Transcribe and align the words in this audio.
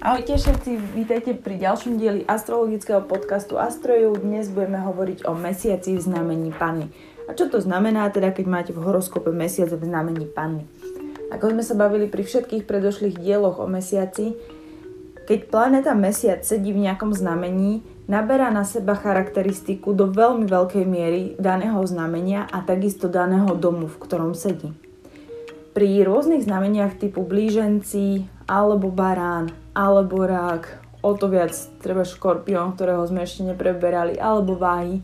Ahojte 0.00 0.40
všetci, 0.40 0.96
vítajte 0.96 1.36
pri 1.36 1.60
ďalšom 1.60 2.00
dieli 2.00 2.24
astrologického 2.24 3.04
podcastu 3.04 3.60
Astroju. 3.60 4.16
Dnes 4.16 4.48
budeme 4.48 4.80
hovoriť 4.80 5.28
o 5.28 5.36
mesiaci 5.36 5.92
v 5.92 6.00
znamení 6.00 6.56
Panny. 6.56 6.88
A 7.28 7.36
čo 7.36 7.52
to 7.52 7.60
znamená 7.60 8.08
teda, 8.08 8.32
keď 8.32 8.46
máte 8.48 8.72
v 8.72 8.80
horoskope 8.80 9.28
mesiac 9.28 9.68
v 9.68 9.84
znamení 9.84 10.24
Panny? 10.24 10.64
Ako 11.28 11.52
sme 11.52 11.60
sa 11.60 11.76
bavili 11.76 12.08
pri 12.08 12.24
všetkých 12.24 12.64
predošlých 12.64 13.20
dieloch 13.20 13.60
o 13.60 13.68
mesiaci, 13.68 14.40
keď 15.28 15.52
planéta 15.52 15.92
mesiac 15.92 16.48
sedí 16.48 16.72
v 16.72 16.88
nejakom 16.88 17.12
znamení, 17.12 17.84
naberá 18.08 18.48
na 18.48 18.64
seba 18.64 18.96
charakteristiku 18.96 19.92
do 19.92 20.08
veľmi 20.08 20.48
veľkej 20.48 20.84
miery 20.88 21.36
daného 21.36 21.76
znamenia 21.84 22.48
a 22.48 22.64
takisto 22.64 23.04
daného 23.04 23.52
domu, 23.52 23.84
v 23.84 24.00
ktorom 24.00 24.32
sedí. 24.32 24.72
Pri 25.76 26.00
rôznych 26.08 26.48
znameniach 26.48 26.96
typu 26.96 27.20
blíženci 27.20 28.24
alebo 28.48 28.88
barán 28.88 29.59
alebo 29.72 30.26
rák, 30.26 30.80
o 31.00 31.16
to 31.16 31.32
viac 31.32 31.54
treba 31.80 32.04
škorpión, 32.04 32.76
ktorého 32.76 33.04
sme 33.08 33.24
ešte 33.24 33.46
nepreberali, 33.46 34.20
alebo 34.20 34.58
váhy. 34.58 35.00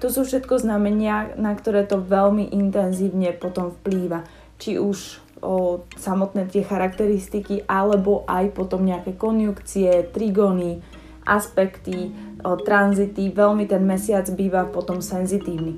To 0.00 0.12
sú 0.12 0.24
všetko 0.24 0.60
znamenia, 0.60 1.36
na 1.40 1.56
ktoré 1.56 1.88
to 1.88 2.00
veľmi 2.00 2.52
intenzívne 2.52 3.32
potom 3.36 3.72
vplýva. 3.80 4.24
Či 4.60 4.76
už 4.80 5.24
o 5.44 5.84
samotné 6.00 6.48
tie 6.48 6.64
charakteristiky, 6.64 7.68
alebo 7.68 8.24
aj 8.24 8.56
potom 8.56 8.84
nejaké 8.84 9.16
konjukcie, 9.16 10.08
trigóny, 10.12 10.80
aspekty, 11.28 12.12
o 12.44 12.56
tranzity. 12.60 13.32
Veľmi 13.32 13.64
ten 13.64 13.84
mesiac 13.84 14.28
býva 14.32 14.68
potom 14.68 15.00
senzitívny. 15.00 15.76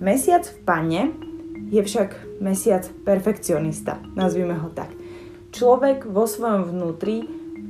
Mesiac 0.00 0.48
v 0.48 0.58
pane 0.64 1.02
je 1.68 1.80
však 1.84 2.40
mesiac 2.40 2.88
perfekcionista, 3.04 4.00
nazvime 4.16 4.56
ho 4.56 4.72
tak. 4.72 4.88
Človek 5.52 6.08
vo 6.08 6.24
svojom 6.24 6.72
vnútri, 6.72 7.28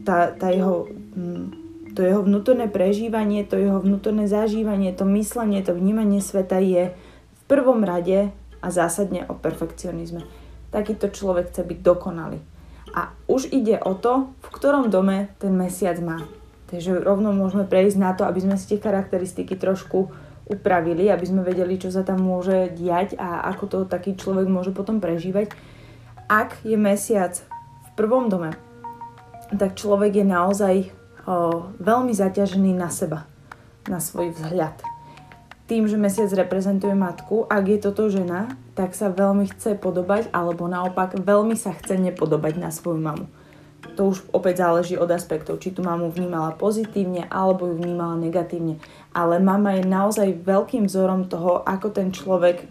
tá, 0.09 0.33
tá 0.33 0.49
jeho, 0.49 0.89
hm, 0.89 1.93
to 1.93 2.01
jeho 2.01 2.25
vnútorné 2.25 2.73
prežívanie, 2.73 3.45
to 3.45 3.61
jeho 3.61 3.77
vnútorné 3.85 4.25
zažívanie, 4.25 4.97
to 4.97 5.05
myslenie, 5.05 5.61
to 5.61 5.77
vnímanie 5.77 6.25
sveta 6.25 6.57
je 6.65 6.97
v 6.97 7.43
prvom 7.45 7.85
rade 7.85 8.33
a 8.65 8.67
zásadne 8.73 9.29
o 9.29 9.37
perfekcionizme. 9.37 10.25
Takýto 10.73 11.13
človek 11.13 11.53
chce 11.53 11.61
byť 11.61 11.79
dokonalý. 11.85 12.41
A 12.97 13.13
už 13.29 13.53
ide 13.53 13.77
o 13.85 13.93
to, 13.93 14.33
v 14.41 14.49
ktorom 14.49 14.89
dome 14.89 15.29
ten 15.37 15.53
mesiac 15.53 16.01
má. 16.01 16.25
Takže 16.73 17.01
rovno 17.05 17.37
môžeme 17.37 17.69
prejsť 17.69 17.97
na 18.01 18.17
to, 18.17 18.25
aby 18.25 18.45
sme 18.45 18.57
si 18.57 18.73
tie 18.73 18.81
charakteristiky 18.81 19.57
trošku 19.57 20.09
upravili, 20.49 21.13
aby 21.13 21.25
sme 21.29 21.45
vedeli, 21.45 21.77
čo 21.77 21.93
sa 21.93 22.01
tam 22.01 22.25
môže 22.25 22.73
diať 22.73 23.17
a 23.21 23.45
ako 23.53 23.65
to 23.69 23.79
taký 23.85 24.17
človek 24.17 24.49
môže 24.49 24.73
potom 24.73 25.01
prežívať. 25.01 25.53
Ak 26.29 26.61
je 26.65 26.77
mesiac 26.77 27.37
v 27.85 27.89
prvom 27.97 28.33
dome, 28.33 28.57
tak 29.55 29.79
človek 29.79 30.21
je 30.21 30.27
naozaj 30.27 30.75
o, 31.25 31.69
veľmi 31.81 32.13
zaťažený 32.13 32.77
na 32.77 32.93
seba, 32.93 33.25
na 33.89 34.03
svoj 34.03 34.37
vzhľad. 34.37 34.81
Tým, 35.69 35.85
že 35.85 36.01
mesiac 36.01 36.33
reprezentuje 36.33 36.97
matku, 36.97 37.45
ak 37.45 37.65
je 37.69 37.79
toto 37.81 38.09
žena, 38.09 38.49
tak 38.73 38.97
sa 38.97 39.13
veľmi 39.13 39.49
chce 39.53 39.77
podobať, 39.77 40.33
alebo 40.33 40.65
naopak 40.65 41.21
veľmi 41.21 41.57
sa 41.57 41.77
chce 41.77 42.01
nepodobať 42.01 42.57
na 42.57 42.73
svoju 42.73 43.01
mamu 43.01 43.29
to 43.99 44.15
už 44.15 44.31
opäť 44.31 44.63
záleží 44.63 44.95
od 44.95 45.11
aspektov, 45.11 45.59
či 45.59 45.75
tu 45.75 45.83
mamu 45.83 46.15
vnímala 46.15 46.55
pozitívne 46.55 47.27
alebo 47.27 47.67
ju 47.67 47.75
vnímala 47.83 48.15
negatívne. 48.15 48.79
Ale 49.11 49.43
mama 49.43 49.75
je 49.75 49.83
naozaj 49.83 50.47
veľkým 50.47 50.87
vzorom 50.87 51.27
toho, 51.27 51.67
ako 51.67 51.91
ten 51.91 52.15
človek 52.15 52.63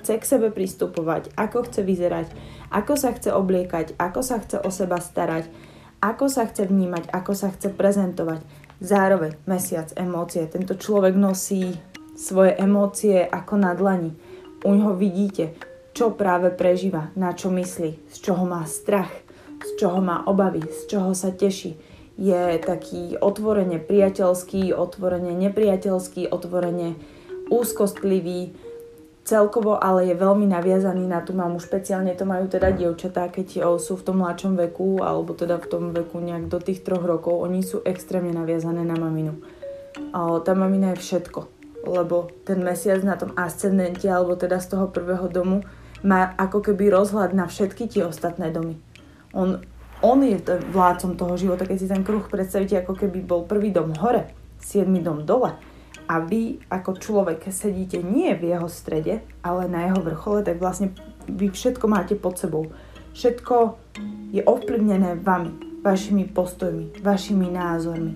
chce 0.00 0.14
k 0.16 0.24
sebe 0.24 0.48
pristupovať, 0.48 1.36
ako 1.36 1.68
chce 1.68 1.84
vyzerať, 1.84 2.26
ako 2.72 2.96
sa 2.96 3.12
chce 3.12 3.28
obliekať, 3.28 3.92
ako 4.00 4.20
sa 4.24 4.40
chce 4.40 4.56
o 4.64 4.72
seba 4.72 4.96
starať, 5.04 5.52
ako 6.00 6.26
sa 6.28 6.48
chce 6.48 6.68
vnímať, 6.68 7.12
ako 7.12 7.32
sa 7.36 7.52
chce 7.52 7.72
prezentovať. 7.72 8.40
Zároveň 8.80 9.36
mesiac 9.44 9.92
emócie. 9.96 10.48
Tento 10.48 10.76
človek 10.76 11.12
nosí 11.12 11.76
svoje 12.16 12.56
emócie 12.56 13.24
ako 13.24 13.54
na 13.60 13.76
dlani. 13.76 14.16
U 14.64 14.72
ňoho 14.72 14.96
vidíte, 14.96 15.56
čo 15.92 16.16
práve 16.16 16.48
prežíva, 16.52 17.12
na 17.16 17.36
čo 17.36 17.52
myslí, 17.52 18.12
z 18.12 18.16
čoho 18.20 18.44
má 18.48 18.64
strach– 18.64 19.12
z 19.64 19.70
čoho 19.76 20.00
má 20.00 20.24
obavy, 20.24 20.64
z 20.64 20.80
čoho 20.88 21.12
sa 21.12 21.32
teší. 21.32 21.76
Je 22.20 22.60
taký 22.60 23.16
otvorene 23.16 23.80
priateľský, 23.80 24.76
otvorene 24.76 25.32
nepriateľský, 25.36 26.28
otvorene 26.28 26.96
úzkostlivý, 27.48 28.52
celkovo 29.30 29.78
ale 29.78 30.10
je 30.10 30.18
veľmi 30.18 30.50
naviazaný 30.50 31.06
na 31.06 31.22
tú 31.22 31.30
mamu. 31.30 31.62
Špeciálne 31.62 32.10
to 32.18 32.26
majú 32.26 32.50
teda 32.50 32.74
dievčatá, 32.74 33.30
keď 33.30 33.78
sú 33.78 33.94
v 33.94 34.04
tom 34.10 34.18
mladšom 34.18 34.58
veku, 34.58 34.98
alebo 34.98 35.38
teda 35.38 35.62
v 35.62 35.66
tom 35.70 35.84
veku 35.94 36.18
nejak 36.18 36.50
do 36.50 36.58
tých 36.58 36.82
troch 36.82 37.06
rokov, 37.06 37.38
oni 37.38 37.62
sú 37.62 37.78
extrémne 37.86 38.34
naviazané 38.34 38.82
na 38.82 38.98
maminu. 38.98 39.38
A 40.10 40.42
tá 40.42 40.58
mamina 40.58 40.98
je 40.98 41.02
všetko, 41.06 41.46
lebo 41.86 42.34
ten 42.42 42.58
mesiac 42.58 42.98
na 43.06 43.14
tom 43.14 43.30
ascendente, 43.38 44.10
alebo 44.10 44.34
teda 44.34 44.58
z 44.58 44.74
toho 44.74 44.90
prvého 44.90 45.30
domu, 45.30 45.62
má 46.02 46.34
ako 46.34 46.66
keby 46.66 46.90
rozhľad 46.90 47.30
na 47.30 47.46
všetky 47.46 47.86
tie 47.86 48.02
ostatné 48.02 48.50
domy. 48.50 48.82
On, 49.30 49.62
on 50.02 50.18
je 50.26 50.42
vládcom 50.74 51.14
toho 51.14 51.38
života, 51.38 51.68
keď 51.68 51.78
si 51.78 51.86
ten 51.86 52.02
kruh 52.02 52.26
predstavíte, 52.26 52.82
ako 52.82 52.98
keby 52.98 53.22
bol 53.22 53.46
prvý 53.46 53.70
dom 53.70 53.94
hore, 53.94 54.34
siedmy 54.58 54.98
dom 54.98 55.22
dole 55.22 55.69
a 56.10 56.18
vy 56.18 56.58
ako 56.66 56.98
človek 56.98 57.46
sedíte 57.54 58.02
nie 58.02 58.34
v 58.34 58.50
jeho 58.50 58.66
strede, 58.66 59.22
ale 59.46 59.70
na 59.70 59.86
jeho 59.86 60.02
vrchole, 60.02 60.42
tak 60.42 60.58
vlastne 60.58 60.90
vy 61.30 61.54
všetko 61.54 61.86
máte 61.86 62.18
pod 62.18 62.34
sebou. 62.34 62.66
Všetko 63.14 63.78
je 64.34 64.42
ovplyvnené 64.42 65.22
vami, 65.22 65.78
vašimi 65.86 66.26
postojmi, 66.34 66.98
vašimi 66.98 67.46
názormi, 67.54 68.12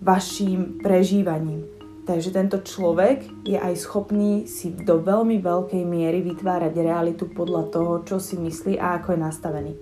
vašim 0.00 0.80
prežívaním. 0.80 1.68
Takže 2.08 2.32
tento 2.32 2.64
človek 2.64 3.44
je 3.44 3.60
aj 3.60 3.76
schopný 3.76 4.48
si 4.48 4.72
do 4.72 4.96
veľmi 5.02 5.36
veľkej 5.42 5.84
miery 5.84 6.24
vytvárať 6.24 6.72
realitu 6.80 7.28
podľa 7.28 7.68
toho, 7.76 7.92
čo 8.08 8.16
si 8.16 8.40
myslí 8.40 8.80
a 8.80 8.96
ako 8.96 9.12
je 9.12 9.20
nastavený. 9.20 9.72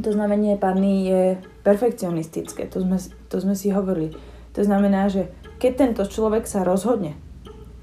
To 0.00 0.10
znamenie 0.12 0.60
panny 0.60 1.08
je 1.08 1.22
perfekcionistické, 1.64 2.68
to 2.68 2.84
sme, 2.84 2.98
to 3.30 3.36
sme 3.40 3.54
si 3.56 3.72
hovorili. 3.72 4.29
To 4.54 4.60
znamená, 4.66 5.06
že 5.06 5.30
keď 5.60 5.72
tento 5.76 6.02
človek 6.08 6.48
sa 6.48 6.66
rozhodne, 6.66 7.14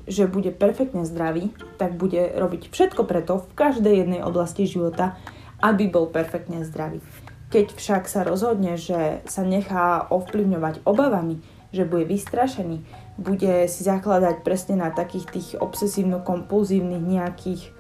že 0.08 0.28
bude 0.28 0.56
perfektne 0.56 1.04
zdravý, 1.04 1.52
tak 1.76 2.00
bude 2.00 2.32
robiť 2.36 2.72
všetko 2.72 3.04
preto 3.04 3.44
v 3.44 3.52
každej 3.54 4.08
jednej 4.08 4.22
oblasti 4.24 4.64
života, 4.64 5.20
aby 5.60 5.92
bol 5.92 6.08
perfektne 6.08 6.64
zdravý. 6.64 7.04
Keď 7.52 7.76
však 7.76 8.04
sa 8.12 8.28
rozhodne, 8.28 8.76
že 8.76 9.24
sa 9.28 9.44
nechá 9.44 10.08
ovplyvňovať 10.12 10.84
obavami, 10.84 11.44
že 11.76 11.84
bude 11.84 12.08
vystrašený, 12.08 12.84
bude 13.20 13.68
si 13.68 13.82
zakladať 13.84 14.44
presne 14.44 14.80
na 14.80 14.92
takých 14.92 15.26
tých 15.32 15.50
obsesívno-kompulzívnych 15.60 17.04
nejakých 17.04 17.76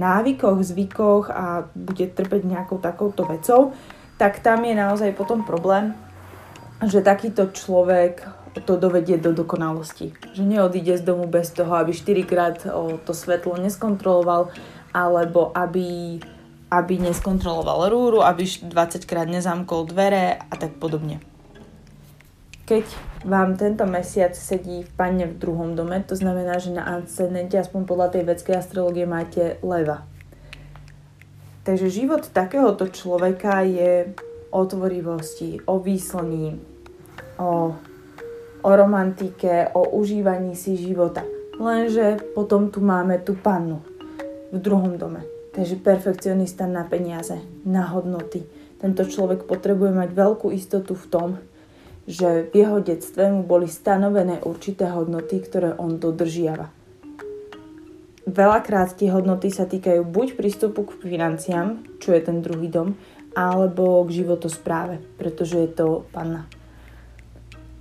návykoch, 0.00 0.58
zvykoch 0.64 1.24
a 1.30 1.68
bude 1.76 2.08
trpeť 2.10 2.42
nejakou 2.48 2.80
takouto 2.80 3.28
vecou, 3.28 3.76
tak 4.16 4.40
tam 4.40 4.64
je 4.64 4.74
naozaj 4.74 5.12
potom 5.14 5.44
problém, 5.44 5.92
že 6.84 7.04
takýto 7.04 7.52
človek 7.52 8.24
to 8.66 8.80
dovedie 8.80 9.20
do 9.20 9.30
dokonalosti. 9.30 10.16
Že 10.34 10.42
neodíde 10.42 10.98
z 10.98 11.06
domu 11.06 11.28
bez 11.30 11.52
toho, 11.54 11.70
aby 11.76 11.92
4 11.92 12.24
krát 12.26 12.56
to 13.04 13.12
svetlo 13.14 13.60
neskontroloval, 13.60 14.50
alebo 14.90 15.54
aby, 15.54 16.18
aby 16.72 16.94
neskontroloval 16.98 17.86
rúru, 17.92 18.18
aby 18.26 18.42
20 18.42 19.06
krát 19.06 19.28
nezamkol 19.30 19.86
dvere 19.86 20.40
a 20.40 20.54
tak 20.58 20.74
podobne 20.82 21.22
keď 22.70 22.86
vám 23.26 23.58
tento 23.58 23.82
mesiac 23.82 24.30
sedí 24.30 24.86
v 24.86 24.90
panne 24.94 25.26
v 25.26 25.34
druhom 25.34 25.74
dome, 25.74 26.06
to 26.06 26.14
znamená, 26.14 26.62
že 26.62 26.70
na 26.70 27.02
ascendente, 27.02 27.58
aspoň 27.58 27.82
podľa 27.82 28.14
tej 28.14 28.22
vedskej 28.30 28.62
astrologie, 28.62 29.10
máte 29.10 29.58
leva. 29.66 30.06
Takže 31.66 31.90
život 31.90 32.30
takéhoto 32.30 32.86
človeka 32.86 33.66
je 33.66 34.14
o 34.54 34.62
tvorivosti, 34.70 35.58
o 35.66 35.82
výslní, 35.82 36.62
o, 37.40 37.72
o 38.60 38.70
romantike, 38.76 39.72
o 39.72 39.96
užívaní 39.96 40.52
si 40.52 40.76
života. 40.76 41.24
Lenže 41.56 42.20
potom 42.36 42.68
tu 42.68 42.84
máme 42.84 43.20
tú 43.24 43.36
pannu 43.36 43.80
v 44.52 44.58
druhom 44.60 45.00
dome. 45.00 45.24
Takže 45.50 45.82
perfekcionista 45.82 46.68
na 46.68 46.86
peniaze, 46.86 47.40
na 47.66 47.88
hodnoty. 47.90 48.46
Tento 48.78 49.02
človek 49.04 49.44
potrebuje 49.44 49.92
mať 49.92 50.10
veľkú 50.14 50.54
istotu 50.54 50.94
v 50.94 51.06
tom, 51.10 51.28
že 52.06 52.48
v 52.48 52.64
jeho 52.64 52.78
detstve 52.80 53.28
mu 53.28 53.42
boli 53.44 53.66
stanovené 53.68 54.40
určité 54.46 54.88
hodnoty, 54.88 55.42
ktoré 55.42 55.74
on 55.76 55.98
dodržiava. 56.00 56.70
Veľakrát 58.30 58.94
tie 58.94 59.10
hodnoty 59.10 59.50
sa 59.50 59.66
týkajú 59.66 60.06
buď 60.06 60.38
prístupu 60.38 60.86
k 60.86 61.02
financiám, 61.02 61.82
čo 61.98 62.14
je 62.14 62.20
ten 62.22 62.40
druhý 62.40 62.70
dom, 62.70 62.94
alebo 63.34 64.06
k 64.06 64.22
životospráve, 64.22 65.02
pretože 65.18 65.58
je 65.58 65.70
to 65.70 65.86
panna. 66.14 66.46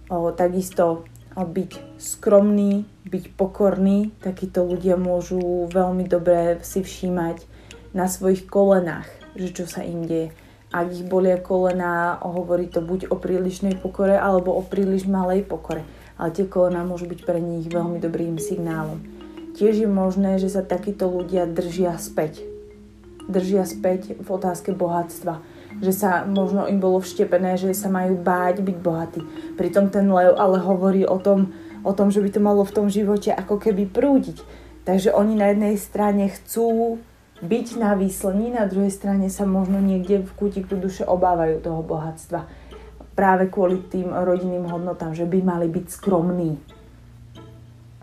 Takisto 0.09 1.05
byť 1.37 2.01
skromný, 2.01 2.83
byť 3.05 3.25
pokorný, 3.37 4.11
takíto 4.19 4.65
ľudia 4.65 4.97
môžu 4.97 5.69
veľmi 5.69 6.03
dobre 6.09 6.59
si 6.65 6.81
všímať 6.81 7.45
na 7.93 8.09
svojich 8.09 8.49
kolenách, 8.49 9.07
že 9.37 9.53
čo 9.53 9.65
sa 9.69 9.85
im 9.85 10.03
deje 10.05 10.33
Ak 10.69 10.93
ich 10.93 11.01
bolia 11.01 11.41
kolena, 11.41 12.21
hovorí 12.21 12.69
to 12.69 12.81
buď 12.85 13.09
o 13.09 13.17
prílišnej 13.17 13.81
pokore 13.81 14.13
alebo 14.13 14.53
o 14.53 14.61
príliš 14.61 15.09
malej 15.09 15.41
pokore. 15.41 15.81
Ale 16.21 16.29
tie 16.29 16.45
kolená 16.45 16.85
môžu 16.85 17.09
byť 17.09 17.25
pre 17.25 17.41
nich 17.41 17.65
veľmi 17.65 17.97
dobrým 17.97 18.37
signálom. 18.37 19.01
Tiež 19.57 19.81
je 19.81 19.89
možné, 19.89 20.37
že 20.37 20.53
sa 20.53 20.61
takíto 20.61 21.09
ľudia 21.09 21.49
držia 21.49 21.97
späť. 21.97 22.45
Držia 23.25 23.65
späť 23.65 24.13
v 24.13 24.27
otázke 24.29 24.69
bohatstva. 24.69 25.41
Že 25.79 25.91
sa 25.95 26.11
možno 26.27 26.67
im 26.67 26.79
bolo 26.79 26.99
vštepené, 26.99 27.55
že 27.55 27.71
sa 27.71 27.87
majú 27.87 28.19
báť 28.19 28.59
byť 28.59 28.77
bohatí. 28.83 29.21
Pritom 29.55 29.87
ten 29.87 30.11
lev 30.11 30.35
ale 30.35 30.59
hovorí 30.59 31.07
o 31.07 31.15
tom, 31.19 31.55
o 31.87 31.91
tom, 31.95 32.11
že 32.11 32.19
by 32.19 32.29
to 32.35 32.41
malo 32.43 32.67
v 32.67 32.75
tom 32.75 32.87
živote 32.91 33.31
ako 33.31 33.59
keby 33.59 33.87
prúdiť. 33.87 34.43
Takže 34.83 35.15
oni 35.15 35.39
na 35.39 35.53
jednej 35.53 35.75
strane 35.79 36.27
chcú 36.27 36.99
byť 37.39 37.67
na 37.79 37.95
výslení, 37.95 38.51
na 38.51 38.67
druhej 38.67 38.91
strane 38.91 39.31
sa 39.31 39.47
možno 39.47 39.79
niekde 39.79 40.27
v 40.27 40.31
kútiku 40.35 40.75
duše 40.75 41.07
obávajú 41.07 41.63
toho 41.63 41.79
bohatstva. 41.79 42.43
Práve 43.15 43.47
kvôli 43.47 43.83
tým 43.87 44.11
rodinným 44.11 44.67
hodnotám, 44.67 45.15
že 45.15 45.23
by 45.23 45.39
mali 45.43 45.67
byť 45.71 45.85
skromní. 45.87 46.78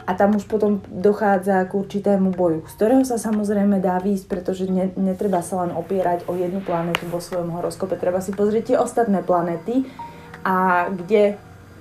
A 0.06 0.14
tam 0.14 0.38
už 0.38 0.46
potom 0.46 0.78
dochádza 0.86 1.66
k 1.66 1.74
určitému 1.74 2.30
boju, 2.30 2.62
z 2.70 2.74
ktorého 2.78 3.02
sa 3.02 3.18
samozrejme 3.18 3.82
dá 3.82 3.98
výjsť, 3.98 4.26
pretože 4.30 4.70
ne, 4.70 4.86
netreba 4.94 5.42
sa 5.42 5.66
len 5.66 5.74
opierať 5.74 6.30
o 6.30 6.38
jednu 6.38 6.62
planetu 6.62 7.10
vo 7.10 7.18
svojom 7.18 7.50
horoskope. 7.50 7.98
Treba 7.98 8.22
si 8.22 8.30
pozrieť 8.30 8.64
tie 8.70 8.76
ostatné 8.78 9.26
planety 9.26 9.82
a 10.46 10.86
kde 10.94 11.34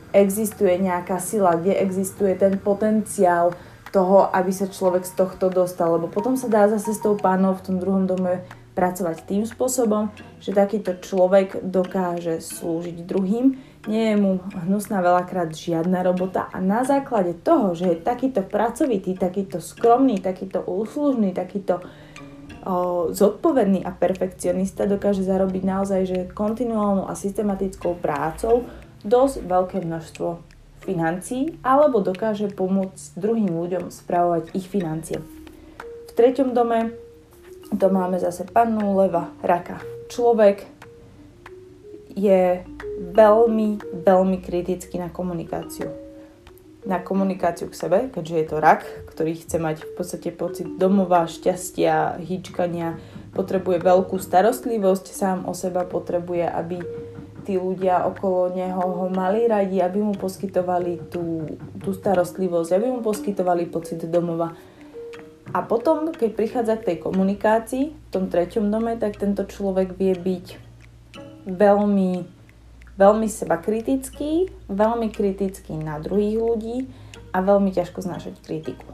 existuje 0.09 0.81
nejaká 0.81 1.21
sila, 1.21 1.53
kde 1.53 1.77
existuje 1.77 2.33
ten 2.33 2.57
potenciál 2.57 3.53
toho, 3.93 4.27
aby 4.33 4.49
sa 4.49 4.65
človek 4.65 5.05
z 5.05 5.13
tohto 5.13 5.53
dostal. 5.53 6.01
Lebo 6.01 6.09
potom 6.09 6.33
sa 6.33 6.49
dá 6.49 6.65
zase 6.65 6.97
s 6.97 7.03
tou 7.05 7.13
pánou 7.13 7.53
v 7.53 7.63
tom 7.63 7.77
druhom 7.77 8.09
dome 8.09 8.41
pracovať 8.75 9.23
tým 9.23 9.43
spôsobom, 9.47 10.11
že 10.43 10.51
takýto 10.51 10.99
človek 10.99 11.63
dokáže 11.63 12.43
slúžiť 12.43 13.07
druhým, 13.07 13.55
nie 13.85 14.13
je 14.13 14.17
mu 14.17 14.41
hnusná 14.65 15.01
veľakrát 15.01 15.53
žiadna 15.53 16.01
robota 16.01 16.49
a 16.49 16.57
na 16.57 16.81
základe 16.81 17.37
toho, 17.37 17.77
že 17.77 17.93
je 17.93 17.97
takýto 18.01 18.41
pracovitý, 18.41 19.13
takýto 19.13 19.61
skromný, 19.61 20.17
takýto 20.21 20.65
úslužný, 20.65 21.37
takýto 21.37 21.85
o, 22.65 23.09
zodpovedný 23.13 23.85
a 23.85 23.93
perfekcionista 23.93 24.89
dokáže 24.89 25.21
zarobiť 25.21 25.63
naozaj 25.63 26.01
že 26.05 26.19
kontinuálnou 26.33 27.05
a 27.05 27.13
systematickou 27.13 27.97
prácou 28.01 28.65
dosť 29.05 29.45
veľké 29.45 29.77
množstvo 29.85 30.41
financií 30.81 31.57
alebo 31.61 32.01
dokáže 32.01 32.49
pomôcť 32.53 33.17
druhým 33.17 33.53
ľuďom 33.53 33.93
spravovať 33.93 34.53
ich 34.57 34.65
financie. 34.65 35.21
V 36.09 36.11
treťom 36.17 36.57
dome 36.57 36.93
to 37.73 37.89
máme 37.89 38.17
zase 38.21 38.45
pannu 38.49 38.93
leva, 38.97 39.33
raka. 39.41 39.81
Človek 40.09 40.65
je 42.13 42.61
veľmi, 42.99 44.01
veľmi 44.03 44.37
kritický 44.39 44.99
na 44.99 45.11
komunikáciu. 45.11 45.91
Na 46.85 47.01
komunikáciu 47.01 47.67
k 47.67 47.75
sebe, 47.75 47.99
keďže 48.13 48.35
je 48.35 48.45
to 48.45 48.57
rak, 48.61 48.85
ktorý 49.09 49.33
chce 49.35 49.57
mať 49.57 49.77
v 49.83 49.91
podstate 49.97 50.29
pocit 50.29 50.69
domova, 50.77 51.25
šťastia, 51.25 52.21
hýčkania, 52.21 53.01
potrebuje 53.33 53.81
veľkú 53.81 54.21
starostlivosť 54.21 55.05
sám 55.11 55.37
o 55.49 55.53
seba, 55.57 55.83
potrebuje, 55.83 56.45
aby 56.45 56.79
tí 57.45 57.61
ľudia 57.61 58.05
okolo 58.09 58.53
neho 58.53 58.81
ho 58.81 59.07
mali 59.13 59.45
radi, 59.45 59.81
aby 59.81 60.01
mu 60.01 60.17
poskytovali 60.17 61.13
tú, 61.13 61.45
tú 61.77 61.93
starostlivosť, 61.93 62.73
aby 62.73 62.85
mu 62.89 63.05
poskytovali 63.05 63.69
pocit 63.69 64.01
domova. 64.09 64.57
A 65.53 65.61
potom, 65.61 66.09
keď 66.09 66.33
prichádza 66.33 66.73
k 66.81 66.93
tej 66.93 66.97
komunikácii 67.05 67.85
v 67.93 68.07
tom 68.09 68.33
treťom 68.33 68.73
dome, 68.73 68.97
tak 68.97 69.21
tento 69.21 69.45
človek 69.45 69.93
vie 69.93 70.17
byť 70.17 70.45
veľmi, 71.45 72.11
veľmi 72.95 73.27
seba 73.27 73.59
kritický, 73.59 74.49
veľmi 74.71 75.11
kritický 75.11 75.75
na 75.75 75.99
druhých 75.99 76.35
ľudí 76.39 76.77
a 77.35 77.43
veľmi 77.43 77.71
ťažko 77.75 78.03
znášať 78.03 78.39
kritiku. 78.39 78.87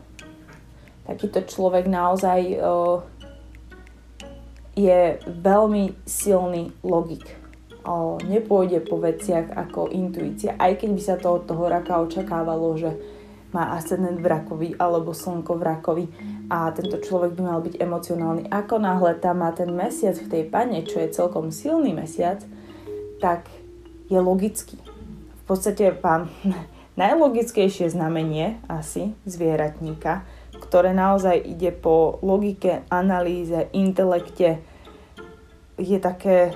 Takýto 1.06 1.46
človek 1.46 1.90
naozaj 1.90 2.40
uh, 2.58 3.06
je 4.74 5.18
veľmi 5.26 5.94
silný 6.06 6.74
logik 6.82 7.42
o, 7.86 8.18
nepôjde 8.22 8.86
po 8.86 9.02
veciach 9.02 9.54
ako 9.58 9.90
intuícia, 9.90 10.58
aj 10.58 10.82
keď 10.82 10.90
by 10.94 11.02
sa 11.02 11.16
to 11.18 11.28
od 11.42 11.44
toho 11.50 11.66
raka 11.70 12.02
očakávalo, 12.02 12.78
že 12.78 12.92
má 13.52 13.76
ascendent 13.76 14.24
v 14.24 14.32
rakovi 14.32 14.70
alebo 14.80 15.12
slnko 15.12 15.60
v 15.60 15.64
rakovi 15.64 16.06
a 16.48 16.72
tento 16.72 17.04
človek 17.04 17.36
by 17.36 17.42
mal 17.44 17.60
byť 17.60 17.84
emocionálny. 17.84 18.48
Ako 18.48 18.80
náhle 18.80 19.20
tam 19.20 19.44
má 19.44 19.52
ten 19.52 19.68
mesiac 19.76 20.16
v 20.16 20.32
tej 20.32 20.44
pane, 20.48 20.88
čo 20.88 21.04
je 21.04 21.12
celkom 21.12 21.52
silný 21.52 21.92
mesiac, 21.92 22.40
tak 23.20 23.52
je 24.12 24.20
logický. 24.20 24.76
V 25.42 25.44
podstate 25.48 25.96
vám 25.96 26.28
najlogickejšie 27.02 27.88
znamenie 27.88 28.60
asi 28.68 29.16
zvieratníka, 29.24 30.28
ktoré 30.60 30.92
naozaj 30.92 31.40
ide 31.40 31.72
po 31.72 32.20
logike, 32.20 32.84
analýze, 32.92 33.72
intelekte, 33.72 34.60
je 35.80 35.98
také 35.98 36.54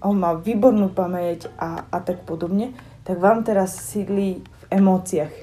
on 0.00 0.16
má 0.16 0.32
výbornú 0.32 0.88
pamäť 0.96 1.52
a, 1.60 1.84
a 1.92 2.00
tak 2.00 2.24
podobne, 2.24 2.72
tak 3.04 3.20
vám 3.20 3.44
teraz 3.44 3.76
sídli 3.76 4.40
v 4.40 4.62
emóciách. 4.72 5.34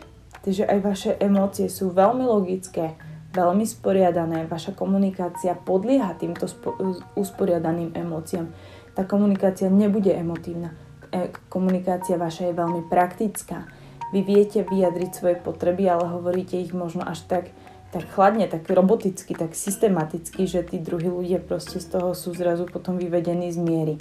Takže 0.41 0.65
aj 0.65 0.79
vaše 0.81 1.11
emócie 1.21 1.69
sú 1.69 1.93
veľmi 1.93 2.25
logické, 2.25 2.97
veľmi 3.37 3.61
sporiadané, 3.61 4.49
vaša 4.49 4.73
komunikácia 4.73 5.53
podlieha 5.53 6.17
týmto 6.17 6.49
spo- 6.49 6.73
usporiadaným 7.13 7.93
emóciám. 7.93 8.49
Tá 8.97 9.05
komunikácia 9.05 9.69
nebude 9.69 10.09
emotívna. 10.09 10.73
E- 11.11 11.31
komunikácia 11.51 12.15
vaša 12.15 12.51
je 12.51 12.59
veľmi 12.59 12.81
praktická. 12.87 13.67
Vy 14.11 14.23
viete 14.23 14.63
vyjadriť 14.67 15.11
svoje 15.11 15.35
potreby, 15.39 15.87
ale 15.87 16.07
hovoríte 16.11 16.59
ich 16.59 16.75
možno 16.75 17.03
až 17.07 17.23
tak, 17.27 17.51
tak 17.95 18.07
chladne, 18.11 18.47
tak 18.47 18.67
roboticky, 18.67 19.35
tak 19.35 19.55
systematicky, 19.55 20.47
že 20.47 20.67
tí 20.67 20.79
druhí 20.79 21.07
ľudia 21.07 21.39
proste 21.39 21.79
z 21.79 21.87
toho 21.95 22.11
sú 22.11 22.35
zrazu 22.35 22.67
potom 22.67 22.99
vyvedení 22.99 23.51
z 23.51 23.59
miery 23.59 23.95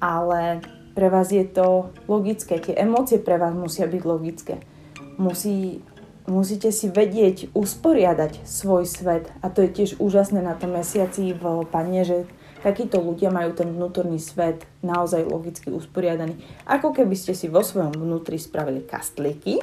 ale 0.00 0.62
pre 0.94 1.10
vás 1.10 1.30
je 1.30 1.46
to 1.46 1.90
logické. 2.10 2.58
Tie 2.58 2.74
emócie 2.74 3.22
pre 3.22 3.38
vás 3.38 3.54
musia 3.54 3.86
byť 3.86 4.02
logické. 4.02 4.54
Musí, 5.18 5.82
musíte 6.26 6.70
si 6.74 6.90
vedieť 6.90 7.54
usporiadať 7.54 8.42
svoj 8.46 8.86
svet 8.86 9.30
a 9.42 9.50
to 9.50 9.66
je 9.66 9.70
tiež 9.70 9.90
úžasné 10.02 10.42
na 10.42 10.54
tom 10.54 10.74
mesiaci 10.74 11.34
v 11.34 11.66
pane, 11.70 12.02
že 12.02 12.26
takíto 12.60 12.98
ľudia 12.98 13.30
majú 13.32 13.54
ten 13.54 13.70
vnútorný 13.70 14.18
svet 14.18 14.66
naozaj 14.82 15.26
logicky 15.26 15.70
usporiadaný. 15.70 16.38
Ako 16.66 16.94
keby 16.94 17.14
ste 17.14 17.32
si 17.32 17.46
vo 17.46 17.62
svojom 17.62 17.94
vnútri 17.94 18.36
spravili 18.36 18.84
kastlíky, 18.84 19.62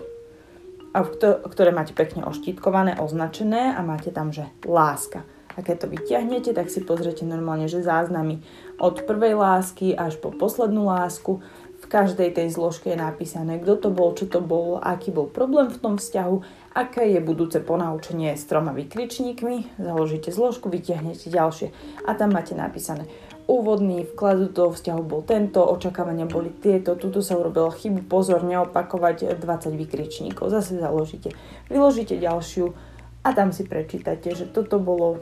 ktoré 1.23 1.75
máte 1.75 1.91
pekne 1.91 2.23
oštítkované, 2.23 2.95
označené 2.95 3.75
a 3.75 3.83
máte 3.83 4.15
tam, 4.15 4.31
že 4.31 4.47
láska. 4.63 5.27
A 5.55 5.63
keď 5.63 5.87
to 5.87 5.91
vyťahnete, 5.91 6.51
tak 6.51 6.67
si 6.67 6.83
pozrite 6.83 7.23
normálne, 7.23 7.71
že 7.71 7.83
záznamy 7.83 8.43
od 8.79 9.07
prvej 9.07 9.39
lásky 9.39 9.95
až 9.95 10.19
po 10.19 10.31
poslednú 10.31 10.87
lásku. 10.91 11.39
V 11.79 11.85
každej 11.87 12.35
tej 12.35 12.47
zložke 12.51 12.91
je 12.91 12.99
napísané, 12.99 13.59
kto 13.63 13.87
to 13.87 13.89
bol, 13.91 14.11
čo 14.15 14.27
to 14.27 14.43
bol, 14.43 14.83
aký 14.83 15.15
bol 15.15 15.31
problém 15.31 15.71
v 15.71 15.79
tom 15.79 15.95
vzťahu, 15.95 16.64
aké 16.75 17.07
je 17.07 17.23
budúce 17.23 17.55
ponaučenie 17.63 18.35
s 18.35 18.43
troma 18.45 18.75
vykričníkmi. 18.75 19.79
Založíte 19.79 20.35
zložku, 20.35 20.67
vyťahnete 20.67 21.31
ďalšie 21.31 21.71
a 22.03 22.11
tam 22.19 22.35
máte 22.35 22.51
napísané 22.51 23.07
úvodný 23.45 24.09
vklad 24.13 24.37
do 24.41 24.49
toho 24.49 24.69
vzťahu 24.73 25.01
bol 25.05 25.21
tento, 25.21 25.61
očakávania 25.61 26.25
boli 26.25 26.49
tieto, 26.49 26.97
tuto 26.97 27.21
sa 27.21 27.37
urobila 27.37 27.69
chybu, 27.69 28.09
pozor, 28.09 28.41
neopakovať 28.41 29.37
20 29.37 29.69
vykričníkov. 29.77 30.49
Zase 30.49 30.81
založíte, 30.81 31.29
vyložíte 31.69 32.17
ďalšiu 32.17 32.73
a 33.21 33.29
tam 33.33 33.53
si 33.53 33.65
prečítate, 33.65 34.33
že 34.33 34.49
toto 34.49 34.81
bolo 34.81 35.21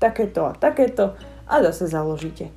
takéto 0.00 0.48
a 0.48 0.52
takéto 0.56 1.16
a 1.44 1.60
zase 1.60 1.88
založíte. 1.92 2.48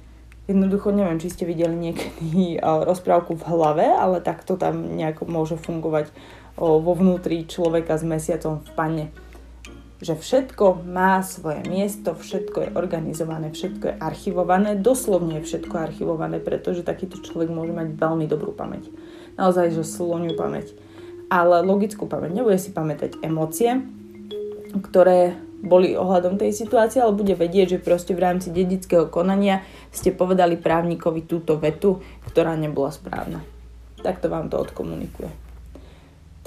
Jednoducho 0.50 0.89
neviem, 0.89 1.22
či 1.22 1.30
ste 1.30 1.46
videli 1.46 1.78
niekedy 1.78 2.58
rozprávku 2.63 3.38
v 3.38 3.48
hlave, 3.54 3.86
ale 3.86 4.18
takto 4.18 4.58
tam 4.58 4.98
nejako 4.98 5.30
môže 5.30 5.62
fungovať 5.62 6.10
vo 6.60 6.92
vnútri 6.92 7.48
človeka 7.48 7.96
s 7.96 8.04
mesiacom 8.04 8.60
v 8.60 8.70
pane. 8.75 9.06
Že 10.00 10.16
všetko 10.16 10.88
má 10.88 11.20
svoje 11.24 11.63
miesto, 11.68 12.16
všetko 12.16 12.58
je 12.68 12.70
organizované, 12.75 13.51
všetko 13.51 13.84
je 13.88 13.96
archivované, 14.00 14.75
doslovne 14.80 15.39
je 15.39 15.48
všetko 15.48 15.75
archivované, 15.75 16.39
pretože 16.39 16.88
takýto 16.88 17.20
človek 17.20 17.51
môže 17.51 17.72
mať 17.75 17.96
veľmi 18.00 18.28
dobrú 18.28 18.51
pamäť. 18.56 18.88
Naozaj, 19.36 19.75
že 19.75 19.88
sloniu 19.88 20.36
pamäť. 20.36 20.72
Ale 21.32 21.63
logickú 21.63 22.08
pamäť. 22.08 22.32
Nebude 22.36 22.60
si 22.60 22.72
pamätať 22.72 23.20
emócie, 23.24 23.84
ktoré 24.72 25.36
boli 25.60 25.96
ohľadom 26.00 26.39
tej 26.39 26.56
situácie, 26.56 27.04
ale 27.04 27.12
bude 27.12 27.36
vedieť, 27.36 27.75
že 27.75 27.84
proste 27.84 28.16
v 28.16 28.24
rámci 28.24 28.56
dedického 28.56 29.12
konania 29.12 29.68
ste 29.92 30.16
povedali 30.16 30.56
právnikovi 30.56 31.28
túto 31.28 31.60
vetu, 31.60 32.00
ktorá 32.32 32.56
nebola 32.56 32.92
správna. 32.96 33.44
Takto 34.00 34.32
vám 34.32 34.48
to 34.48 34.56
odkomunikuje. 34.63 35.49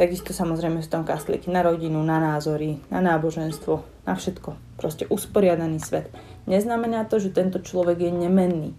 Takisto 0.02 0.35
samozrejme 0.35 0.82
sú 0.82 0.90
tam 0.90 1.06
kastlíky 1.06 1.47
na 1.47 1.62
rodinu, 1.62 2.02
na 2.02 2.18
názory, 2.18 2.82
na 2.90 2.99
náboženstvo, 2.99 3.87
na 4.02 4.18
všetko. 4.18 4.59
Proste 4.75 5.06
usporiadaný 5.06 5.78
svet. 5.78 6.11
Neznamená 6.50 7.06
to, 7.06 7.23
že 7.23 7.30
tento 7.30 7.62
človek 7.62 8.02
je 8.02 8.11
nemenný. 8.11 8.75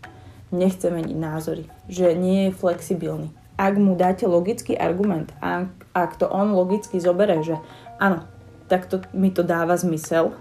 nechce 0.51 0.84
meniť 0.92 1.15
názory, 1.15 1.72
že 1.88 2.12
nie 2.12 2.51
je 2.51 2.60
flexibilný. 2.60 3.32
Ak 3.56 3.80
mu 3.80 3.96
dáte 3.96 4.27
logický 4.27 4.75
argument, 4.75 5.32
ak, 5.39 5.72
ak 5.96 6.20
to 6.20 6.27
on 6.27 6.51
logicky 6.51 7.00
zobere, 7.00 7.39
že 7.39 7.56
áno, 8.03 8.27
tak 8.68 8.92
to, 8.92 9.00
mi 9.15 9.32
to 9.32 9.48
dáva 9.48 9.80
zmysel, 9.80 10.36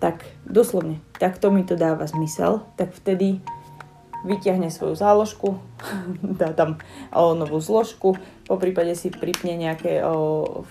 tak 0.00 0.24
doslovne, 0.48 1.04
tak 1.20 1.36
to 1.36 1.52
mi 1.52 1.60
to 1.60 1.76
dáva 1.76 2.08
zmysel, 2.08 2.64
tak 2.80 2.96
vtedy 2.96 3.44
vyťahne 4.24 4.68
svoju 4.68 4.94
záložku, 4.96 5.56
dá 6.40 6.52
tam 6.52 6.80
novú 7.14 7.60
zložku, 7.60 8.16
po 8.50 8.56
prípade 8.58 8.98
si 8.98 9.14
pripne 9.14 9.54
nejaké 9.54 10.02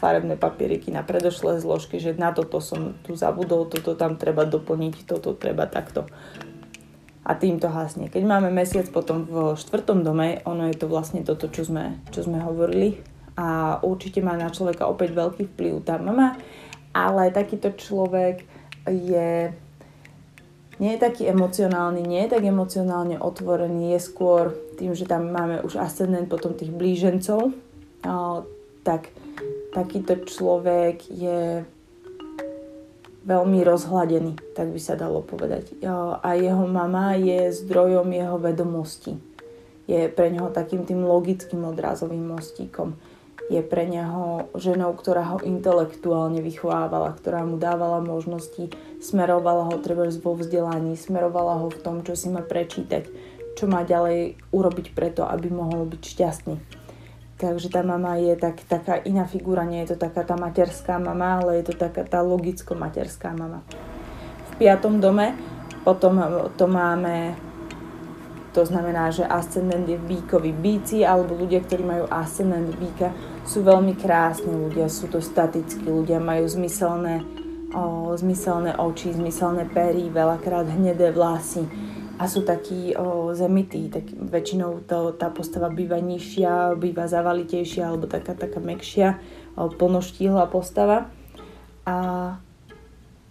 farebné 0.03 0.35
papieriky 0.35 0.91
na 0.91 0.99
predošlé 0.99 1.63
zložky, 1.63 1.95
že 1.95 2.11
na 2.19 2.35
toto 2.35 2.59
som 2.59 2.91
tu 3.07 3.15
zabudol, 3.15 3.71
toto 3.71 3.95
tam 3.95 4.19
treba 4.19 4.43
doplniť, 4.43 5.07
toto 5.07 5.31
treba 5.31 5.63
takto. 5.63 6.03
A 7.23 7.37
tým 7.37 7.61
to 7.61 7.71
hasne. 7.71 8.11
Keď 8.11 8.25
máme 8.25 8.51
mesiac 8.51 8.89
potom 8.91 9.23
v 9.23 9.55
štvrtom 9.55 10.01
dome, 10.01 10.41
ono 10.43 10.67
je 10.67 10.75
to 10.75 10.91
vlastne 10.91 11.21
toto, 11.23 11.47
čo 11.47 11.63
sme, 11.63 12.03
čo 12.09 12.25
sme 12.25 12.41
hovorili. 12.41 12.99
A 13.39 13.79
určite 13.79 14.19
má 14.19 14.35
na 14.35 14.51
človeka 14.51 14.89
opäť 14.89 15.15
veľký 15.15 15.55
vplyv 15.55 15.73
tá 15.85 15.95
mama, 16.01 16.35
ale 16.91 17.31
takýto 17.31 17.71
človek 17.71 18.43
je 18.89 19.53
nie 20.79 20.95
je 20.95 21.03
taký 21.03 21.27
emocionálny, 21.27 22.01
nie 22.07 22.23
je 22.23 22.39
tak 22.39 22.43
emocionálne 22.47 23.19
otvorený, 23.19 23.93
je 23.95 23.99
skôr 23.99 24.55
tým, 24.79 24.95
že 24.95 25.03
tam 25.03 25.27
máme 25.27 25.59
už 25.67 25.75
ascendent 25.75 26.31
potom 26.31 26.55
tých 26.55 26.71
blížencov, 26.71 27.51
tak 28.87 29.11
takýto 29.75 30.23
človek 30.23 31.03
je 31.11 31.67
veľmi 33.27 33.59
rozhladený, 33.61 34.39
tak 34.55 34.71
by 34.71 34.79
sa 34.79 34.95
dalo 34.95 35.19
povedať. 35.19 35.75
A 36.23 36.39
jeho 36.39 36.63
mama 36.65 37.19
je 37.19 37.51
zdrojom 37.51 38.07
jeho 38.09 38.39
vedomosti. 38.39 39.19
Je 39.85 40.07
pre 40.07 40.31
neho 40.31 40.47
takým 40.49 40.87
tým 40.87 41.03
logickým 41.03 41.65
odrazovým 41.67 42.23
mostíkom 42.23 42.95
je 43.49 43.61
pre 43.65 43.89
neho 43.89 44.53
ženou, 44.53 44.93
ktorá 44.93 45.35
ho 45.35 45.37
intelektuálne 45.41 46.39
vychovávala, 46.39 47.17
ktorá 47.17 47.41
mu 47.41 47.57
dávala 47.57 47.97
možnosti, 47.97 48.69
smerovala 49.01 49.73
ho 49.73 49.75
treba 49.81 50.05
vo 50.05 50.37
vzdelaní, 50.37 50.93
smerovala 50.93 51.57
ho 51.65 51.73
v 51.73 51.81
tom, 51.81 52.05
čo 52.05 52.13
si 52.13 52.29
má 52.29 52.45
prečítať, 52.45 53.09
čo 53.57 53.65
má 53.65 53.81
ďalej 53.81 54.37
urobiť 54.53 54.93
preto, 54.93 55.25
aby 55.25 55.49
mohol 55.49 55.89
byť 55.89 56.01
šťastný. 56.05 56.55
Takže 57.39 57.71
tá 57.71 57.81
mama 57.81 58.19
je 58.19 58.35
tak, 58.35 58.61
taká 58.67 58.99
iná 59.01 59.23
figura, 59.25 59.65
nie 59.65 59.81
je 59.87 59.95
to 59.95 60.05
taká 60.05 60.27
tá 60.27 60.35
materská 60.35 61.01
mama, 61.01 61.41
ale 61.41 61.63
je 61.63 61.71
to 61.71 61.75
taká 61.79 62.05
tá 62.05 62.19
logicko-materská 62.21 63.31
mama. 63.33 63.65
V 64.53 64.61
piatom 64.61 64.99
dome 64.99 65.33
potom 65.87 66.19
to 66.59 66.67
máme 66.67 67.33
to 68.59 68.67
znamená, 68.67 69.07
že 69.07 69.23
ascendent 69.23 69.87
je 69.87 69.95
bíkovi 69.95 70.51
bíci 70.51 71.07
alebo 71.07 71.31
ľudia, 71.31 71.63
ktorí 71.63 71.79
majú 71.79 72.11
ascendent 72.11 72.75
bíka, 72.75 73.15
sú 73.47 73.63
veľmi 73.63 73.95
krásni 73.95 74.51
ľudia, 74.51 74.91
sú 74.91 75.07
to 75.07 75.23
statickí 75.23 75.87
ľudia, 75.87 76.19
majú 76.19 76.43
zmyselné, 76.43 77.23
o, 77.71 78.11
zmyselné 78.19 78.75
oči, 78.75 79.15
zmyselné 79.15 79.71
pery, 79.71 80.11
veľakrát 80.11 80.67
hnedé 80.67 81.15
vlasy 81.15 81.63
a 82.19 82.27
sú 82.27 82.43
takí 82.43 82.91
o, 82.99 83.31
zemití. 83.31 83.87
Tak 83.87 84.11
väčšinou 84.27 84.83
to, 84.83 85.15
tá 85.15 85.31
postava 85.31 85.71
býva 85.71 86.03
nižšia, 86.03 86.75
býva 86.75 87.07
zavalitejšia 87.07 87.87
alebo 87.87 88.11
taká, 88.11 88.35
taká 88.35 88.59
mekšia, 88.59 89.23
o, 89.55 89.71
plnoštíhla 89.71 90.51
postava. 90.51 91.07
A 91.87 91.95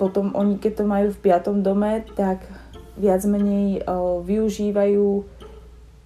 potom 0.01 0.33
oni, 0.33 0.57
keď 0.57 0.73
to 0.73 0.85
majú 0.89 1.13
v 1.13 1.21
piatom 1.21 1.61
dome, 1.61 2.01
tak 2.17 2.49
viac 2.99 3.23
menej 3.25 3.87
o, 3.87 4.21
využívajú 4.27 5.25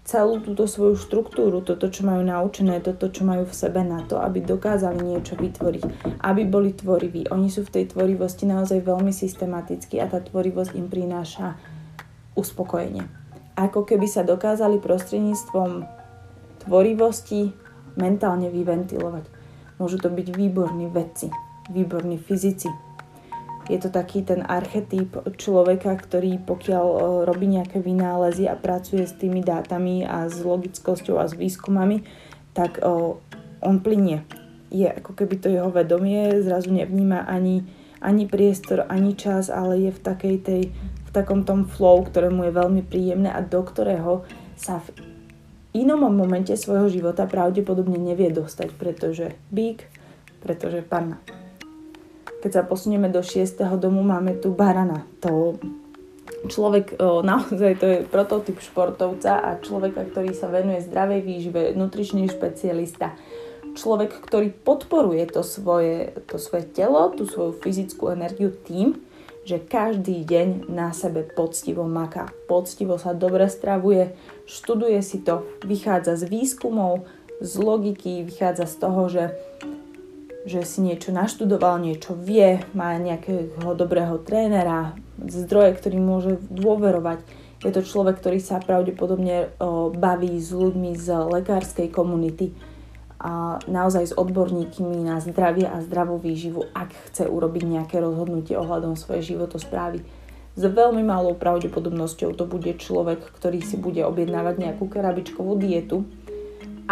celú 0.03 0.43
túto 0.43 0.67
svoju 0.67 0.99
štruktúru, 0.99 1.63
toto, 1.63 1.87
čo 1.87 2.03
majú 2.03 2.27
naučené, 2.27 2.83
toto, 2.83 3.07
čo 3.09 3.23
majú 3.23 3.47
v 3.47 3.55
sebe 3.55 3.87
na 3.87 4.03
to, 4.03 4.19
aby 4.19 4.43
dokázali 4.43 4.99
niečo 4.99 5.39
vytvoriť, 5.39 5.83
aby 6.21 6.43
boli 6.43 6.75
tvoriví. 6.75 7.31
Oni 7.31 7.47
sú 7.49 7.63
v 7.63 7.81
tej 7.81 7.85
tvorivosti 7.95 8.45
naozaj 8.45 8.83
veľmi 8.83 9.15
systematickí 9.15 10.03
a 10.03 10.11
tá 10.11 10.19
tvorivosť 10.19 10.75
im 10.75 10.91
prináša 10.91 11.55
uspokojenie. 12.35 13.07
Ako 13.55 13.87
keby 13.87 14.11
sa 14.11 14.27
dokázali 14.27 14.83
prostredníctvom 14.83 15.87
tvorivosti 16.67 17.55
mentálne 17.95 18.51
vyventilovať. 18.51 19.25
Môžu 19.79 20.03
to 20.03 20.11
byť 20.11 20.35
výborní 20.35 20.91
vedci, 20.91 21.31
výborní 21.71 22.19
fyzici, 22.19 22.71
je 23.71 23.79
to 23.79 23.95
taký 23.95 24.27
ten 24.27 24.43
archetyp 24.43 25.23
človeka, 25.39 25.95
ktorý 25.95 26.43
pokiaľ 26.43 26.87
e, 26.87 26.99
robí 27.27 27.47
nejaké 27.47 27.79
vynálezy 27.79 28.51
a 28.51 28.59
pracuje 28.59 29.07
s 29.07 29.15
tými 29.15 29.39
dátami 29.45 30.03
a 30.03 30.27
s 30.27 30.43
logickosťou 30.43 31.23
a 31.23 31.31
s 31.31 31.39
výskumami, 31.39 32.03
tak 32.57 32.83
e, 32.83 32.87
on 33.63 33.77
plinie. 33.79 34.27
Je 34.73 34.89
ako 34.91 35.15
keby 35.15 35.35
to 35.39 35.49
jeho 35.53 35.71
vedomie 35.71 36.43
zrazu 36.43 36.75
nevníma 36.75 37.29
ani, 37.29 37.63
ani 38.03 38.27
priestor, 38.27 38.89
ani 38.91 39.15
čas, 39.15 39.47
ale 39.47 39.79
je 39.79 39.91
v 39.95 40.01
takej 40.01 40.37
tej, 40.43 40.63
v 41.07 41.11
takom 41.15 41.47
tom 41.47 41.69
flow, 41.69 42.03
ktorému 42.03 42.51
je 42.51 42.53
veľmi 42.59 42.83
príjemné 42.83 43.31
a 43.31 43.45
do 43.45 43.63
ktorého 43.63 44.27
sa 44.59 44.83
v 44.83 45.13
inom 45.73 46.03
momente 46.13 46.53
svojho 46.59 46.91
života 46.91 47.31
pravdepodobne 47.31 47.97
nevie 47.97 48.29
dostať, 48.29 48.69
pretože 48.75 49.33
bík, 49.49 49.87
pretože 50.43 50.83
panna. 50.83 51.23
Keď 52.43 52.51
sa 52.51 52.67
posunieme 52.67 53.07
do 53.07 53.23
6. 53.23 53.63
domu, 53.79 54.03
máme 54.03 54.35
tu 54.43 54.51
barana. 54.51 55.07
To 55.23 55.55
človek, 56.51 56.99
naozaj 56.99 57.79
to 57.79 57.87
je 57.87 57.99
prototyp 58.03 58.59
športovca 58.59 59.39
a 59.39 59.63
človeka, 59.63 60.11
ktorý 60.11 60.35
sa 60.35 60.51
venuje 60.51 60.83
zdravej 60.83 61.23
výžive, 61.23 61.63
nutričný 61.79 62.27
špecialista. 62.27 63.15
Človek, 63.79 64.27
ktorý 64.27 64.51
podporuje 64.51 65.23
to 65.31 65.47
svoje, 65.47 66.19
to 66.27 66.43
svoje 66.43 66.67
telo, 66.67 67.15
tú 67.15 67.31
svoju 67.31 67.63
fyzickú 67.63 68.11
energiu 68.11 68.51
tým, 68.51 68.99
že 69.47 69.63
každý 69.63 70.27
deň 70.27 70.67
na 70.67 70.91
sebe 70.91 71.23
poctivo 71.23 71.87
maká. 71.87 72.31
Poctivo 72.51 72.99
sa 72.99 73.15
dobre 73.15 73.47
stravuje, 73.47 74.19
študuje 74.51 74.99
si 74.99 75.23
to, 75.23 75.47
vychádza 75.63 76.19
z 76.19 76.27
výskumov, 76.27 77.07
z 77.39 77.53
logiky, 77.59 78.23
vychádza 78.27 78.67
z 78.67 78.75
toho, 78.83 79.03
že 79.11 79.35
že 80.43 80.67
si 80.67 80.83
niečo 80.83 81.15
naštudoval, 81.15 81.79
niečo 81.79 82.19
vie, 82.19 82.63
má 82.75 82.99
nejakého 82.99 83.79
dobrého 83.79 84.19
trénera, 84.23 84.99
zdroje, 85.23 85.79
ktorý 85.79 85.99
môže 86.03 86.33
dôverovať. 86.51 87.23
Je 87.63 87.71
to 87.71 87.87
človek, 87.87 88.19
ktorý 88.19 88.43
sa 88.43 88.59
pravdepodobne 88.59 89.55
baví 89.95 90.35
s 90.35 90.51
ľuďmi 90.51 90.99
z 90.99 91.15
lekárskej 91.31 91.95
komunity 91.95 92.51
a 93.23 93.63
naozaj 93.71 94.11
s 94.11 94.19
odborníkmi 94.19 95.07
na 95.07 95.23
zdravie 95.23 95.71
a 95.71 95.79
zdravú 95.79 96.19
výživu, 96.19 96.67
ak 96.75 96.91
chce 97.07 97.31
urobiť 97.31 97.63
nejaké 97.63 98.03
rozhodnutie 98.03 98.59
ohľadom 98.59 98.99
svojej 98.99 99.39
životosprávy. 99.39 100.03
S 100.59 100.63
veľmi 100.67 101.07
malou 101.07 101.39
pravdepodobnosťou 101.39 102.35
to 102.35 102.45
bude 102.51 102.83
človek, 102.83 103.23
ktorý 103.39 103.63
si 103.63 103.79
bude 103.79 104.03
objednávať 104.03 104.59
nejakú 104.59 104.91
kerabičkovú 104.91 105.55
dietu, 105.55 106.03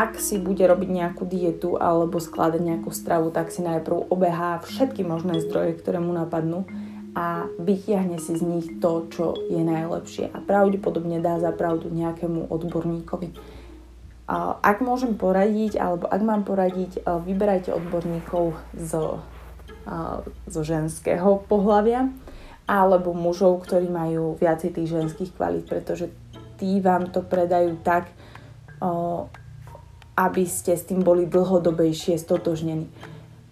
ak 0.00 0.16
si 0.16 0.40
bude 0.40 0.64
robiť 0.64 0.88
nejakú 0.88 1.28
dietu 1.28 1.76
alebo 1.76 2.16
skladať 2.16 2.57
nejakú 2.64 2.88
stravu, 2.88 3.28
tak 3.28 3.52
si 3.52 3.61
najprv 3.61 4.09
obehá 4.09 4.57
všetky 4.64 5.04
možné 5.04 5.45
zdroje, 5.45 5.76
ktoré 5.76 6.00
mu 6.00 6.16
napadnú 6.16 6.64
a 7.12 7.45
vytiahne 7.61 8.16
si 8.16 8.33
z 8.33 8.42
nich 8.49 8.66
to, 8.80 9.04
čo 9.12 9.37
je 9.52 9.61
najlepšie 9.61 10.33
a 10.33 10.40
pravdepodobne 10.40 11.21
dá 11.21 11.37
za 11.37 11.52
pravdu 11.52 11.92
nejakému 11.92 12.49
odborníkovi. 12.49 13.61
Ak 14.62 14.78
môžem 14.78 15.19
poradiť, 15.19 15.76
alebo 15.76 16.07
ak 16.07 16.23
mám 16.23 16.47
poradiť, 16.47 17.02
vyberajte 17.02 17.75
odborníkov 17.75 18.57
zo, 18.78 19.21
zo 20.47 20.61
ženského 20.62 21.45
pohľavia 21.50 22.09
alebo 22.71 23.11
mužov, 23.11 23.66
ktorí 23.66 23.90
majú 23.90 24.38
viacej 24.38 24.71
tých 24.78 24.88
ženských 24.95 25.35
kvalít, 25.35 25.66
pretože 25.66 26.14
tí 26.62 26.78
vám 26.78 27.11
to 27.11 27.26
predajú 27.26 27.75
tak, 27.83 28.07
aby 30.21 30.45
ste 30.45 30.77
s 30.77 30.85
tým 30.85 31.00
boli 31.00 31.25
dlhodobejšie 31.25 32.21
stotožnení. 32.21 32.93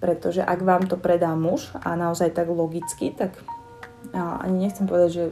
Pretože 0.05 0.45
ak 0.45 0.61
vám 0.61 0.85
to 0.85 1.01
predá 1.01 1.33
muž 1.33 1.73
a 1.81 1.97
naozaj 1.97 2.37
tak 2.37 2.53
logicky, 2.53 3.09
tak 3.17 3.41
ani 4.15 4.69
nechcem 4.69 4.85
povedať, 4.85 5.11
že 5.11 5.25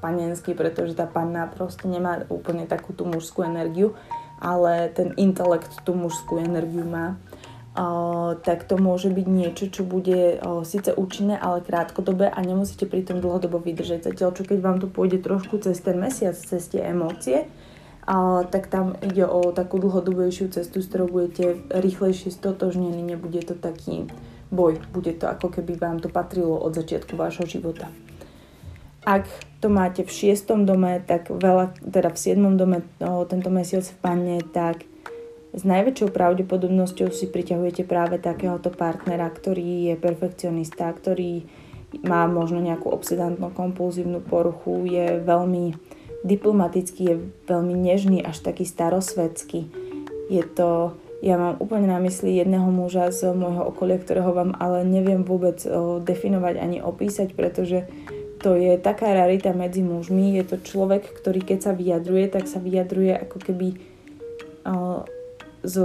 panenský, 0.00 0.56
pretože 0.56 0.96
tá 0.96 1.04
panna 1.04 1.44
proste 1.46 1.84
nemá 1.84 2.24
úplne 2.32 2.64
takú 2.64 2.96
tú 2.96 3.04
mužskú 3.04 3.44
energiu, 3.44 3.92
ale 4.40 4.88
ten 4.92 5.12
intelekt 5.20 5.84
tú 5.86 5.94
mužskú 5.94 6.40
energiu 6.42 6.82
má, 6.82 7.20
tak 8.42 8.66
to 8.66 8.76
môže 8.76 9.08
byť 9.08 9.26
niečo, 9.30 9.66
čo 9.70 9.86
bude 9.86 10.42
síce 10.66 10.90
účinné, 10.90 11.38
ale 11.38 11.62
krátkodobé 11.62 12.28
a 12.28 12.38
nemusíte 12.42 12.86
pri 12.86 13.06
tom 13.06 13.22
dlhodobo 13.22 13.62
vydržať. 13.62 14.10
Zatiaľ, 14.10 14.30
čo 14.36 14.42
keď 14.42 14.58
vám 14.58 14.78
to 14.82 14.90
pôjde 14.90 15.22
trošku 15.22 15.62
cez 15.62 15.78
ten 15.80 15.96
mesiac, 15.96 16.34
cez 16.34 16.66
tie 16.66 16.82
emócie, 16.86 17.46
tak 18.52 18.68
tam 18.68 19.00
ide 19.00 19.24
o 19.24 19.52
takú 19.56 19.80
dlhodobejšiu 19.80 20.52
cestu, 20.52 20.84
s 20.84 20.88
ktorou 20.92 21.08
budete 21.08 21.64
rýchlejšie 21.72 22.28
stotožnení, 22.28 23.00
nebude 23.00 23.40
to 23.40 23.56
taký 23.56 24.12
boj, 24.52 24.76
bude 24.92 25.16
to 25.16 25.24
ako 25.24 25.48
keby 25.48 25.80
vám 25.80 25.98
to 26.04 26.12
patrilo 26.12 26.60
od 26.60 26.76
začiatku 26.76 27.16
vášho 27.16 27.48
života. 27.48 27.88
Ak 29.04 29.28
to 29.60 29.68
máte 29.68 30.00
v 30.04 30.12
šiestom 30.12 30.64
dome, 30.64 31.00
tak 31.04 31.28
veľa, 31.28 31.76
teda 31.84 32.08
v 32.08 32.18
siedmom 32.20 32.56
dome 32.56 32.84
o, 33.04 33.24
tento 33.28 33.52
mesiac 33.52 33.84
v 33.84 34.00
panne, 34.00 34.38
tak 34.40 34.88
s 35.52 35.62
najväčšou 35.62 36.08
pravdepodobnosťou 36.08 37.12
si 37.12 37.28
priťahujete 37.28 37.84
práve 37.84 38.16
takéhoto 38.16 38.72
partnera, 38.72 39.28
ktorý 39.28 39.92
je 39.92 39.94
perfekcionista, 40.00 40.88
ktorý 40.88 41.44
má 42.00 42.24
možno 42.26 42.64
nejakú 42.64 42.90
obsedantnú 42.90 43.52
kompulzívnu 43.52 44.24
poruchu, 44.24 44.88
je 44.88 45.20
veľmi 45.20 45.76
diplomatický, 46.24 47.02
je 47.04 47.16
veľmi 47.46 47.76
nežný, 47.76 48.24
až 48.24 48.40
taký 48.40 48.64
starosvedský. 48.64 49.68
Je 50.32 50.40
to, 50.40 50.96
ja 51.20 51.36
mám 51.36 51.60
úplne 51.60 51.92
na 51.92 52.00
mysli 52.00 52.40
jedného 52.40 52.64
muža 52.72 53.12
z 53.12 53.36
môjho 53.36 53.68
okolia, 53.68 54.00
ktorého 54.00 54.32
vám 54.32 54.56
ale 54.56 54.88
neviem 54.88 55.20
vôbec 55.20 55.60
definovať 56.00 56.54
ani 56.56 56.80
opísať, 56.80 57.36
pretože 57.36 57.84
to 58.40 58.56
je 58.56 58.80
taká 58.80 59.12
rarita 59.12 59.52
medzi 59.52 59.84
mužmi. 59.84 60.36
Je 60.40 60.44
to 60.48 60.60
človek, 60.64 61.12
ktorý 61.12 61.44
keď 61.44 61.58
sa 61.60 61.72
vyjadruje, 61.76 62.32
tak 62.32 62.48
sa 62.48 62.56
vyjadruje 62.60 63.12
ako 63.20 63.36
keby 63.40 63.68
zo, 65.64 65.84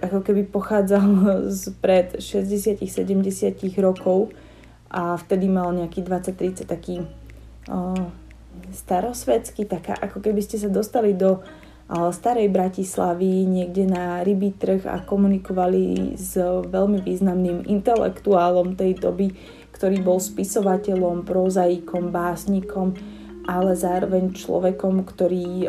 ako 0.00 0.20
keby 0.24 0.48
pochádzal 0.48 1.08
z 1.48 1.72
pred 1.80 2.20
60-70 2.20 2.84
rokov 3.80 4.32
a 4.92 5.16
vtedy 5.16 5.48
mal 5.48 5.72
nejaký 5.76 6.04
20-30 6.04 6.68
taký 6.68 7.04
o, 7.68 7.96
starosvedský, 8.70 9.66
taká 9.66 9.94
ako 9.98 10.22
keby 10.22 10.40
ste 10.42 10.60
sa 10.60 10.70
dostali 10.70 11.14
do 11.14 11.42
starej 11.90 12.54
Bratislavy 12.54 13.50
niekde 13.50 13.82
na 13.82 14.22
rybý 14.22 14.54
trh 14.54 14.86
a 14.86 15.02
komunikovali 15.02 16.14
s 16.14 16.38
veľmi 16.70 17.02
významným 17.02 17.66
intelektuálom 17.66 18.78
tej 18.78 18.94
doby, 18.94 19.34
ktorý 19.74 19.98
bol 19.98 20.22
spisovateľom, 20.22 21.26
prozaikom, 21.26 22.14
básnikom, 22.14 22.94
ale 23.42 23.74
zároveň 23.74 24.30
človekom, 24.36 25.02
ktorý 25.02 25.66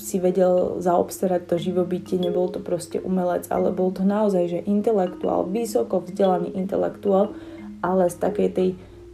si 0.00 0.16
vedel 0.16 0.80
zaobstarať 0.80 1.44
to 1.44 1.60
živobytie, 1.60 2.16
nebol 2.16 2.48
to 2.48 2.62
proste 2.62 2.96
umelec, 3.04 3.44
ale 3.52 3.68
bol 3.74 3.92
to 3.92 4.08
naozaj, 4.08 4.48
že 4.48 4.64
intelektuál, 4.64 5.44
vysoko 5.44 6.00
vzdelaný 6.00 6.56
intelektuál, 6.56 7.36
ale 7.84 8.08
z 8.08 8.16
takej 8.16 8.48
tej 8.56 8.68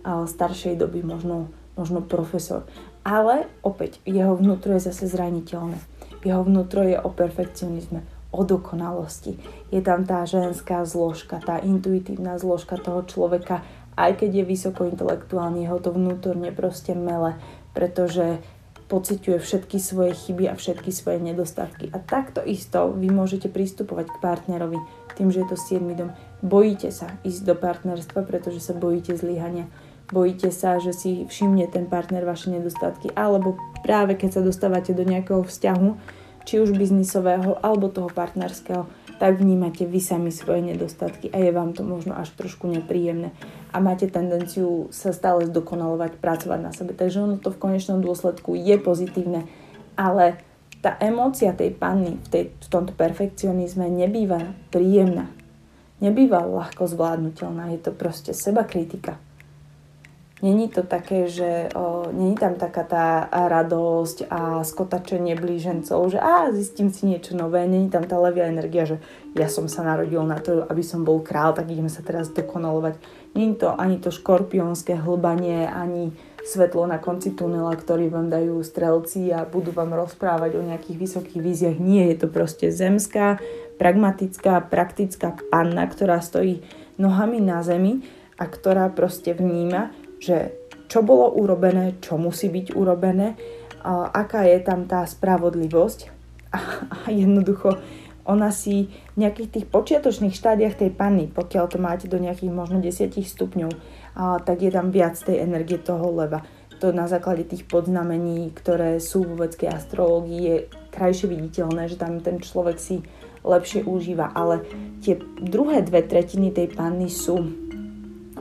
staršej 0.06 0.78
doby 0.78 1.02
možno, 1.02 1.50
možno 1.74 1.98
profesor. 1.98 2.62
Ale 3.08 3.48
opäť, 3.64 4.04
jeho 4.04 4.36
vnútro 4.36 4.76
je 4.76 4.92
zase 4.92 5.08
zraniteľné. 5.08 5.80
Jeho 6.20 6.44
vnútro 6.44 6.84
je 6.84 7.00
o 7.00 7.08
perfekcionizme, 7.08 8.04
o 8.36 8.44
dokonalosti. 8.44 9.40
Je 9.72 9.80
tam 9.80 10.04
tá 10.04 10.28
ženská 10.28 10.84
zložka, 10.84 11.40
tá 11.40 11.56
intuitívna 11.56 12.36
zložka 12.36 12.76
toho 12.76 13.00
človeka, 13.08 13.64
aj 13.96 14.20
keď 14.20 14.30
je 14.30 14.44
vysoko 14.44 14.84
intelektuálny, 14.84 15.64
jeho 15.64 15.80
to 15.80 15.90
vnútorne 15.90 16.52
proste 16.52 16.92
mele 16.92 17.40
pretože 17.78 18.42
pociťuje 18.90 19.38
všetky 19.38 19.78
svoje 19.78 20.18
chyby 20.18 20.50
a 20.50 20.58
všetky 20.58 20.90
svoje 20.90 21.22
nedostatky. 21.22 21.94
A 21.94 22.02
takto 22.02 22.42
isto 22.42 22.90
vy 22.90 23.06
môžete 23.06 23.46
pristupovať 23.46 24.10
k 24.10 24.18
partnerovi 24.18 24.82
tým, 25.14 25.30
že 25.30 25.46
je 25.46 25.48
to 25.50 25.54
7 25.54 25.86
dom. 25.94 26.10
Bojíte 26.42 26.90
sa 26.90 27.22
ísť 27.22 27.46
do 27.46 27.54
partnerstva, 27.54 28.26
pretože 28.26 28.58
sa 28.58 28.74
bojíte 28.74 29.14
zlyhania. 29.14 29.70
Bojíte 30.08 30.48
sa, 30.48 30.80
že 30.80 30.96
si 30.96 31.28
všimne 31.28 31.68
ten 31.68 31.84
partner 31.84 32.24
vaše 32.24 32.48
nedostatky. 32.48 33.12
Alebo 33.12 33.60
práve 33.84 34.16
keď 34.16 34.40
sa 34.40 34.42
dostávate 34.42 34.96
do 34.96 35.04
nejakého 35.04 35.44
vzťahu, 35.44 35.88
či 36.48 36.64
už 36.64 36.72
biznisového 36.72 37.60
alebo 37.60 37.92
toho 37.92 38.08
partnerského, 38.08 38.88
tak 39.20 39.36
vnímate 39.36 39.84
vy 39.84 40.00
sami 40.00 40.30
svoje 40.30 40.62
nedostatky 40.62 41.28
a 41.34 41.42
je 41.42 41.50
vám 41.50 41.74
to 41.74 41.82
možno 41.82 42.14
až 42.14 42.30
trošku 42.38 42.70
nepríjemné 42.70 43.34
a 43.74 43.82
máte 43.82 44.06
tendenciu 44.06 44.88
sa 44.94 45.10
stále 45.10 45.44
zdokonalovať, 45.50 46.22
pracovať 46.22 46.60
na 46.62 46.72
sebe. 46.72 46.94
Takže 46.94 47.26
ono 47.26 47.36
to 47.36 47.50
v 47.50 47.60
konečnom 47.60 48.00
dôsledku 48.00 48.54
je 48.54 48.78
pozitívne, 48.78 49.44
ale 49.98 50.40
tá 50.78 50.94
emócia 51.02 51.50
tej 51.52 51.74
panny 51.74 52.16
v, 52.16 52.26
tej, 52.30 52.44
v 52.54 52.68
tomto 52.70 52.94
perfekcionizme 52.94 53.90
nebýva 53.90 54.54
príjemná. 54.70 55.28
Nebýva 55.98 56.46
ľahko 56.46 56.86
zvládnutelná, 56.86 57.74
je 57.74 57.80
to 57.82 57.90
proste 57.90 58.30
seba 58.30 58.62
kritika. 58.62 59.18
Není 60.38 60.70
to 60.70 60.86
také, 60.86 61.26
že 61.26 61.66
o, 61.74 62.06
není 62.14 62.38
tam 62.38 62.54
taká 62.54 62.86
tá 62.86 63.26
radosť 63.26 64.30
a 64.30 64.62
skotačenie 64.62 65.34
blížencov, 65.34 66.14
že 66.14 66.18
á, 66.22 66.54
zistím 66.54 66.94
si 66.94 67.10
niečo 67.10 67.34
nové, 67.34 67.66
není 67.66 67.90
tam 67.90 68.06
tá 68.06 68.14
levia 68.22 68.46
energia, 68.46 68.86
že 68.86 69.02
ja 69.34 69.50
som 69.50 69.66
sa 69.66 69.82
narodil 69.82 70.22
na 70.22 70.38
to, 70.38 70.62
aby 70.70 70.78
som 70.86 71.02
bol 71.02 71.26
král, 71.26 71.58
tak 71.58 71.66
ideme 71.66 71.90
sa 71.90 72.06
teraz 72.06 72.30
dokonalovať. 72.30 73.02
Není 73.34 73.58
to 73.58 73.74
ani 73.74 73.98
to 73.98 74.14
škorpiónske 74.14 74.94
hlbanie, 74.94 75.66
ani 75.66 76.14
svetlo 76.46 76.86
na 76.86 77.02
konci 77.02 77.34
tunela, 77.34 77.74
ktorý 77.74 78.06
vám 78.06 78.30
dajú 78.30 78.62
strelci 78.62 79.34
a 79.34 79.42
budú 79.42 79.74
vám 79.74 79.90
rozprávať 79.90 80.54
o 80.54 80.62
nejakých 80.62 81.02
vysokých 81.02 81.40
víziach. 81.42 81.76
Nie, 81.82 82.14
je 82.14 82.22
to 82.22 82.28
proste 82.30 82.70
zemská, 82.70 83.42
pragmatická, 83.74 84.62
praktická 84.62 85.34
panna, 85.50 85.82
ktorá 85.90 86.22
stojí 86.22 86.62
nohami 86.94 87.42
na 87.42 87.66
zemi 87.66 88.06
a 88.38 88.46
ktorá 88.46 88.86
proste 88.94 89.34
vníma, 89.34 89.90
že 90.18 90.54
čo 90.88 91.02
bolo 91.04 91.32
urobené, 91.34 91.98
čo 92.00 92.18
musí 92.18 92.48
byť 92.48 92.74
urobené, 92.74 93.38
aká 93.88 94.44
je 94.48 94.58
tam 94.60 94.84
tá 94.88 95.06
spravodlivosť 95.06 95.98
a, 96.52 96.58
jednoducho 97.12 97.78
ona 98.28 98.52
si 98.52 98.92
v 99.16 99.24
nejakých 99.24 99.48
tých 99.48 99.66
počiatočných 99.72 100.36
štádiach 100.36 100.76
tej 100.76 100.92
panny, 100.92 101.32
pokiaľ 101.32 101.64
to 101.64 101.80
máte 101.80 102.12
do 102.12 102.20
nejakých 102.20 102.52
možno 102.52 102.84
10 102.84 103.08
stupňov, 103.16 103.72
tak 104.44 104.60
je 104.60 104.68
tam 104.68 104.92
viac 104.92 105.16
tej 105.16 105.40
energie 105.40 105.80
toho 105.80 106.12
leva. 106.12 106.44
To 106.84 106.92
na 106.92 107.08
základe 107.08 107.48
tých 107.48 107.64
podznamení, 107.64 108.52
ktoré 108.52 109.00
sú 109.00 109.24
vo 109.24 109.40
vedskej 109.40 109.72
astrológii, 109.72 110.40
je 110.44 110.56
krajšie 110.92 111.26
viditeľné, 111.26 111.88
že 111.88 111.96
tam 111.96 112.20
ten 112.20 112.36
človek 112.38 112.76
si 112.76 113.00
lepšie 113.48 113.88
užíva. 113.88 114.36
Ale 114.36 114.60
tie 115.00 115.16
druhé 115.40 115.80
dve 115.80 116.04
tretiny 116.04 116.52
tej 116.52 116.76
panny 116.76 117.08
sú 117.08 117.40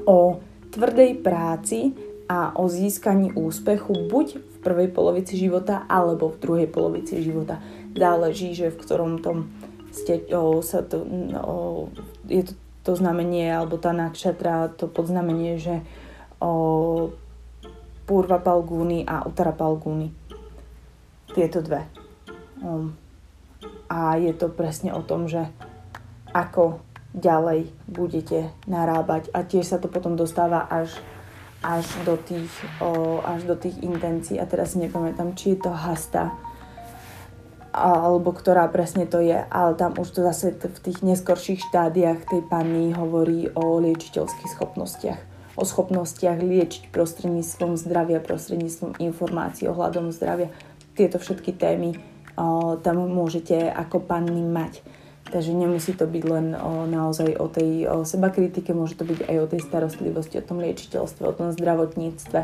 o 0.04 0.44
tvrdej 0.78 1.26
práci 1.26 1.98
a 2.30 2.54
o 2.54 2.70
získaní 2.70 3.34
úspechu 3.34 4.06
buď 4.06 4.38
v 4.38 4.58
prvej 4.62 4.94
polovici 4.94 5.34
života 5.34 5.90
alebo 5.90 6.30
v 6.30 6.38
druhej 6.38 6.70
polovici 6.70 7.26
života. 7.26 7.58
Záleží, 7.98 8.54
že 8.54 8.70
v 8.70 8.78
ktorom 8.78 9.26
tom 9.26 9.50
ste, 9.90 10.22
o, 10.30 10.62
sa 10.62 10.86
to, 10.86 11.02
o, 11.34 11.90
je 12.30 12.46
to, 12.46 12.54
to 12.86 12.92
znamenie 12.94 13.50
alebo 13.50 13.82
tá 13.82 13.90
nakšatra, 13.90 14.78
to 14.78 14.86
podznamenie, 14.86 15.58
že 15.58 15.82
o, 16.38 17.10
Purva 18.06 18.38
Palgúny 18.38 19.02
a 19.04 19.26
Utara 19.26 19.52
Palgúny. 19.52 20.14
Tieto 21.34 21.66
dve. 21.66 21.90
O, 22.62 22.94
a 23.90 24.20
je 24.20 24.36
to 24.36 24.52
presne 24.54 24.94
o 24.94 25.02
tom, 25.02 25.26
že 25.26 25.48
ako 26.36 26.84
ďalej 27.18 27.74
budete 27.90 28.54
narábať 28.70 29.34
a 29.34 29.42
tiež 29.42 29.66
sa 29.66 29.78
to 29.82 29.90
potom 29.90 30.14
dostáva 30.14 30.70
až, 30.70 30.94
až, 31.66 31.84
do, 32.06 32.14
tých, 32.22 32.54
o, 32.78 33.20
až 33.26 33.50
do 33.50 33.58
tých 33.58 33.82
intencií 33.82 34.38
a 34.38 34.46
teraz 34.46 34.78
si 34.78 34.82
nepamätám, 34.86 35.34
či 35.34 35.58
je 35.58 35.66
to 35.66 35.74
hasta 35.74 36.38
alebo 37.78 38.34
ktorá 38.34 38.66
presne 38.74 39.06
to 39.06 39.22
je, 39.22 39.38
ale 39.38 39.78
tam 39.78 39.94
už 39.94 40.10
to 40.10 40.26
zase 40.26 40.58
v 40.58 40.80
tých 40.82 41.06
neskorších 41.06 41.70
štádiách 41.70 42.26
tej 42.26 42.42
panny 42.50 42.90
hovorí 42.90 43.54
o 43.54 43.78
liečiteľských 43.78 44.50
schopnostiach. 44.58 45.22
O 45.58 45.66
schopnostiach 45.66 46.42
liečiť 46.42 46.90
prostredníctvom 46.90 47.78
zdravia, 47.78 48.18
prostredníctvom 48.18 48.98
informácií 48.98 49.70
ohľadom 49.70 50.10
zdravia. 50.10 50.50
Tieto 50.98 51.22
všetky 51.22 51.54
témy 51.54 52.02
o, 52.34 52.82
tam 52.82 53.06
môžete 53.06 53.70
ako 53.70 54.02
panny 54.02 54.42
mať. 54.42 54.82
Takže 55.28 55.52
nemusí 55.52 55.92
to 55.92 56.08
byť 56.08 56.24
len 56.24 56.56
o, 56.56 56.88
naozaj 56.88 57.36
o 57.36 57.52
tej 57.52 57.84
o 57.92 58.08
seba 58.08 58.32
môže 58.72 58.96
to 58.96 59.04
byť 59.04 59.28
aj 59.28 59.38
o 59.44 59.50
tej 59.52 59.62
starostlivosti, 59.64 60.40
o 60.40 60.48
tom 60.48 60.64
liečiteľstve, 60.64 61.24
o 61.28 61.36
tom 61.36 61.52
zdravotníctve, 61.52 62.40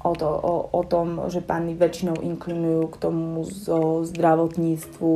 o, 0.00 0.12
to, 0.16 0.28
o, 0.28 0.54
o 0.72 0.82
tom, 0.88 1.28
že 1.28 1.44
pány 1.44 1.76
väčšinou 1.76 2.24
inklinujú 2.24 2.88
k 2.88 2.96
tomu 2.96 3.44
zo 3.44 4.00
zdravotníctvu 4.08 5.12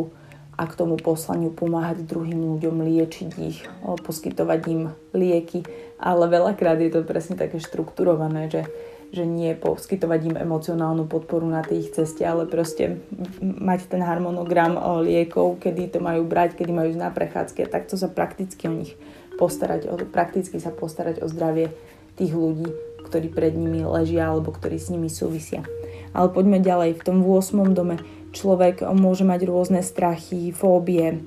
a 0.58 0.62
k 0.66 0.76
tomu 0.76 1.00
poslaniu 1.00 1.54
pomáhať 1.54 2.04
druhým 2.04 2.56
ľuďom, 2.56 2.84
liečiť 2.84 3.30
ich, 3.40 3.64
o, 3.80 3.96
poskytovať 3.96 4.60
im 4.68 4.82
lieky, 5.16 5.64
ale 5.96 6.28
veľakrát 6.28 6.76
je 6.84 6.90
to 6.92 7.00
presne 7.00 7.40
také 7.40 7.64
štrukturované, 7.64 8.52
že 8.52 8.68
že 9.08 9.24
nie 9.24 9.56
poskytovať 9.56 10.20
im 10.28 10.36
emocionálnu 10.36 11.08
podporu 11.08 11.48
na 11.48 11.64
tej 11.64 11.88
ich 11.88 11.90
ceste, 11.96 12.20
ale 12.28 12.44
proste 12.44 13.00
mať 13.40 13.88
ten 13.88 14.04
harmonogram 14.04 14.76
liekov, 15.00 15.64
kedy 15.64 15.96
to 15.96 15.98
majú 16.04 16.28
brať, 16.28 16.60
kedy 16.60 16.72
majú 16.76 16.92
ísť 16.92 17.00
na 17.00 17.08
prechádzky 17.08 17.64
a 17.64 17.72
takto 17.72 17.96
sa 17.96 18.12
prakticky 18.12 18.68
o 18.68 18.74
nich 18.76 18.92
postarať, 19.40 19.88
o, 19.88 19.96
prakticky 20.04 20.60
sa 20.60 20.68
postarať 20.68 21.24
o 21.24 21.26
zdravie 21.30 21.72
tých 22.20 22.36
ľudí, 22.36 22.68
ktorí 23.08 23.32
pred 23.32 23.56
nimi 23.56 23.80
ležia 23.86 24.28
alebo 24.28 24.52
ktorí 24.52 24.76
s 24.76 24.92
nimi 24.92 25.08
súvisia. 25.08 25.64
Ale 26.12 26.28
poďme 26.28 26.60
ďalej. 26.60 27.00
V 27.00 27.06
tom 27.06 27.24
8. 27.24 27.72
dome 27.72 28.02
človek 28.36 28.84
môže 28.92 29.24
mať 29.24 29.40
rôzne 29.48 29.80
strachy, 29.80 30.52
fóbie, 30.52 31.22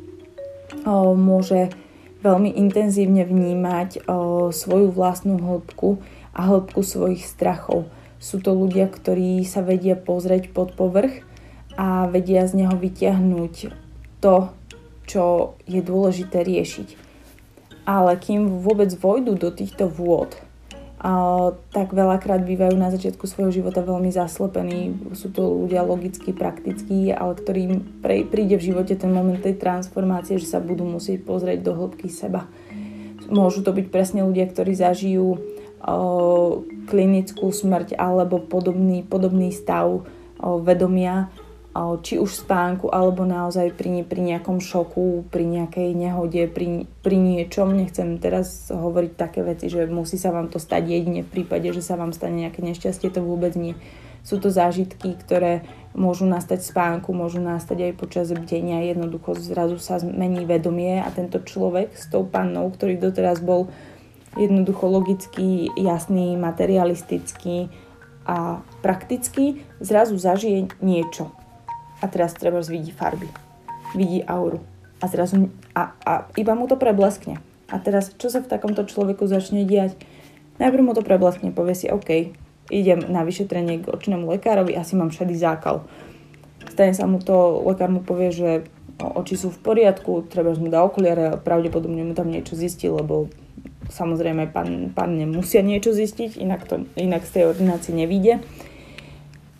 môže 1.17 1.74
veľmi 2.22 2.54
intenzívne 2.54 3.26
vnímať 3.26 4.06
svoju 4.54 4.94
vlastnú 4.94 5.41
hĺbku, 5.41 5.98
a 6.32 6.48
hĺbku 6.48 6.84
svojich 6.84 7.24
strachov. 7.28 7.91
Sú 8.22 8.38
to 8.38 8.54
ľudia, 8.54 8.86
ktorí 8.88 9.41
sa 9.44 9.65
vedia 9.65 9.98
pozrieť 9.98 10.54
pod 10.54 10.78
povrch 10.78 11.26
a 11.76 12.06
vedia 12.06 12.46
z 12.46 12.63
neho 12.63 12.76
vyťahnuť 12.78 13.56
to, 14.22 14.36
čo 15.10 15.58
je 15.65 15.82
dôležité 15.82 16.46
riešiť. 16.46 17.10
Ale 17.89 18.13
kým 18.22 18.62
vôbec 18.62 18.94
vojdu 18.94 19.34
do 19.34 19.50
týchto 19.50 19.89
vôd, 19.89 20.38
tak 21.74 21.98
veľakrát 21.98 22.46
bývajú 22.46 22.78
na 22.78 22.94
začiatku 22.94 23.26
svojho 23.26 23.50
života 23.50 23.82
veľmi 23.82 24.13
zaslepení. 24.13 24.94
Sú 25.17 25.34
to 25.34 25.65
ľudia 25.65 25.82
logicky, 25.82 26.30
praktickí, 26.30 27.10
ale 27.10 27.34
ktorým 27.34 28.06
príde 28.06 28.62
v 28.62 28.67
živote 28.70 28.94
ten 28.94 29.10
moment 29.10 29.41
tej 29.41 29.58
transformácie, 29.58 30.38
že 30.38 30.46
sa 30.46 30.62
budú 30.62 30.86
musieť 30.86 31.26
pozrieť 31.26 31.65
do 31.65 31.74
hĺbky 31.74 32.06
seba. 32.06 32.46
Môžu 33.34 33.65
to 33.65 33.74
byť 33.74 33.89
presne 33.89 34.22
ľudia, 34.22 34.46
ktorí 34.46 34.78
zažijú 34.78 35.51
klinickú 36.86 37.50
smrť 37.50 37.98
alebo 37.98 38.38
podobný, 38.38 39.02
podobný 39.02 39.50
stav 39.50 40.06
vedomia 40.41 41.34
či 42.04 42.20
už 42.20 42.44
spánku, 42.44 42.91
alebo 42.91 43.24
naozaj 43.24 43.72
pri, 43.80 44.04
pri 44.04 44.20
nejakom 44.20 44.60
šoku, 44.60 45.24
pri 45.32 45.48
nejakej 45.48 45.96
nehode, 45.96 46.52
pri, 46.52 46.84
pri 47.00 47.15
niečom. 47.15 47.72
Nechcem 47.72 48.20
teraz 48.20 48.67
hovoriť 48.67 49.12
také 49.15 49.39
veci, 49.39 49.72
že 49.72 49.88
musí 49.88 50.20
sa 50.20 50.36
vám 50.36 50.52
to 50.52 50.60
stať 50.60 50.91
jedine 50.91 51.24
v 51.24 51.32
prípade, 51.32 51.72
že 51.72 51.80
sa 51.80 51.96
vám 51.96 52.12
stane 52.12 52.44
nejaké 52.44 52.60
nešťastie, 52.60 53.08
to 53.08 53.24
vôbec 53.24 53.56
nie. 53.56 53.80
Sú 54.22 54.38
to 54.38 54.52
zážitky, 54.52 55.15
ktoré 55.15 55.63
môžu 55.96 56.28
nastať 56.28 56.60
spánku, 56.60 57.15
môžu 57.15 57.39
nastať 57.39 57.89
aj 57.89 57.94
počas 57.96 58.28
bdenia, 58.36 58.84
jednoducho 58.91 59.39
zrazu 59.39 59.80
sa 59.80 59.98
zmení 59.98 60.44
vedomie 60.44 61.00
a 61.00 61.08
tento 61.08 61.39
človek 61.39 61.96
s 61.96 62.12
tou 62.12 62.28
pannou, 62.28 62.67
ktorý 62.67 63.00
doteraz 63.00 63.39
bol 63.39 63.72
jednoducho 64.38 64.88
logicky, 64.88 65.67
jasný, 65.76 66.39
materialistický 66.39 67.67
a 68.24 68.63
praktický, 68.80 69.65
zrazu 69.82 70.15
zažije 70.15 70.72
niečo 70.80 71.34
a 72.00 72.06
teraz 72.08 72.34
treba 72.38 72.63
vidí 72.63 72.94
farby, 72.94 73.28
vidí 73.98 74.24
auru 74.24 74.62
a 75.02 75.06
zrazu 75.10 75.50
a, 75.74 75.98
a 76.06 76.12
iba 76.38 76.54
mu 76.54 76.70
to 76.70 76.78
prebleskne. 76.78 77.41
A 77.72 77.80
teraz, 77.80 78.12
čo 78.20 78.28
sa 78.28 78.44
v 78.44 78.52
takomto 78.52 78.84
človeku 78.84 79.24
začne 79.26 79.63
diať? 79.63 79.96
Najprv 80.60 80.84
mu 80.84 80.91
to 80.91 81.02
prebleskne, 81.02 81.56
povie 81.56 81.74
si, 81.74 81.88
OK, 81.88 82.36
idem 82.67 83.00
na 83.08 83.24
vyšetrenie 83.24 83.82
k 83.82 83.89
očnému 83.89 84.28
lekárovi, 84.38 84.76
asi 84.76 85.00
mám 85.00 85.10
šedý 85.10 85.39
zákal. 85.39 85.88
Stane 86.67 86.94
sa 86.94 87.08
mu 87.08 87.17
to, 87.24 87.63
lekár 87.65 87.89
mu 87.89 88.04
povie, 88.04 88.30
že 88.30 88.50
no, 89.00 89.24
oči 89.24 89.39
sú 89.39 89.50
v 89.50 89.60
poriadku, 89.63 90.28
treba 90.28 90.52
mu 90.54 90.67
dá 90.67 90.84
okuliare, 90.84 91.39
pravdepodobne 91.41 92.04
mu 92.04 92.13
tam 92.13 92.30
niečo 92.30 92.60
zistí, 92.60 92.91
lebo 92.91 93.32
samozrejme 93.91 94.49
pán, 94.49 94.95
pán 94.95 95.19
nemusia 95.19 95.60
niečo 95.62 95.91
zistiť, 95.91 96.39
inak, 96.39 96.65
to, 96.65 96.88
inak 96.95 97.27
z 97.27 97.32
tej 97.36 97.43
ordinácie 97.51 97.91
nevíde. 97.91 98.39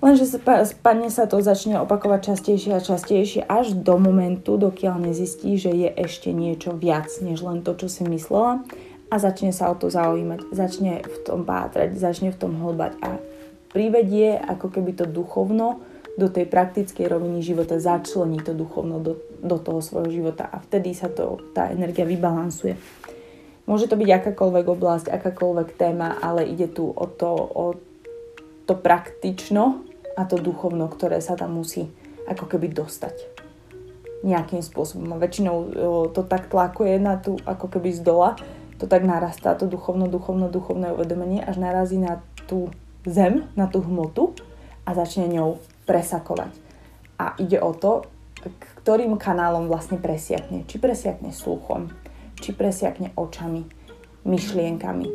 Lenže 0.02 0.26
spadne 0.42 1.14
sa 1.14 1.30
to 1.30 1.38
začne 1.46 1.78
opakovať 1.78 2.34
častejšie 2.34 2.74
a 2.74 2.82
častejšie 2.82 3.46
až 3.46 3.78
do 3.78 4.02
momentu, 4.02 4.58
dokiaľ 4.58 4.98
nezistí, 4.98 5.62
že 5.62 5.70
je 5.70 5.94
ešte 5.94 6.34
niečo 6.34 6.74
viac, 6.74 7.14
než 7.22 7.46
len 7.46 7.62
to, 7.62 7.78
čo 7.78 7.86
si 7.86 8.02
myslela 8.10 8.66
a 9.12 9.16
začne 9.20 9.54
sa 9.54 9.70
o 9.70 9.76
to 9.78 9.94
zaujímať, 9.94 10.56
začne 10.56 11.04
v 11.04 11.18
tom 11.22 11.46
pátrať, 11.46 12.00
začne 12.00 12.34
v 12.34 12.40
tom 12.40 12.58
hlbať 12.58 12.98
a 13.04 13.22
privedie 13.70 14.40
ako 14.40 14.72
keby 14.72 14.96
to 14.96 15.06
duchovno 15.06 15.84
do 16.16 16.28
tej 16.32 16.48
praktickej 16.48 17.06
roviny 17.12 17.44
života, 17.44 17.78
začlení 17.78 18.40
to 18.42 18.56
duchovno 18.56 19.04
do, 19.04 19.20
do 19.44 19.58
toho 19.60 19.84
svojho 19.84 20.10
života 20.12 20.48
a 20.48 20.64
vtedy 20.64 20.96
sa 20.96 21.12
to, 21.12 21.40
tá 21.52 21.72
energia 21.72 22.08
vybalansuje. 22.08 22.74
Môže 23.72 23.88
to 23.88 23.96
byť 23.96 24.10
akákoľvek 24.12 24.66
oblasť, 24.68 25.08
akákoľvek 25.08 25.80
téma, 25.80 26.20
ale 26.20 26.44
ide 26.44 26.68
tu 26.68 26.92
o 26.92 27.08
to, 27.08 27.32
o 27.32 27.66
to 28.68 28.76
praktično, 28.76 29.88
a 30.20 30.28
to 30.28 30.36
duchovno, 30.36 30.92
ktoré 30.92 31.24
sa 31.24 31.40
tam 31.40 31.56
musí 31.56 31.88
ako 32.28 32.52
keby 32.52 32.68
dostať 32.76 33.16
nejakým 34.28 34.60
spôsobom. 34.60 35.16
A 35.16 35.22
väčšinou 35.24 35.56
to 36.12 36.22
tak 36.28 36.52
tlakuje 36.52 37.00
na 37.00 37.16
tú, 37.16 37.40
ako 37.48 37.72
keby 37.72 37.96
z 37.96 38.04
dola, 38.04 38.36
to 38.76 38.92
tak 38.92 39.08
narastá, 39.08 39.56
to 39.56 39.72
duchovno, 39.72 40.12
duchovno, 40.12 40.52
duchovné 40.52 40.92
uvedomenie, 40.92 41.40
až 41.40 41.58
narazí 41.58 41.96
na 41.96 42.20
tú 42.52 42.70
zem, 43.08 43.48
na 43.56 43.72
tú 43.72 43.80
hmotu 43.82 44.36
a 44.84 44.94
začne 44.94 45.32
ňou 45.32 45.64
presakovať. 45.88 46.52
A 47.18 47.40
ide 47.40 47.62
o 47.62 47.72
to, 47.72 48.04
ktorým 48.84 49.16
kanálom 49.22 49.70
vlastne 49.70 50.02
presiakne. 50.02 50.66
Či 50.66 50.82
presiakne 50.82 51.30
sluchom, 51.30 51.94
či 52.42 52.58
presiakne 52.58 53.14
očami, 53.14 53.70
myšlienkami, 54.26 55.08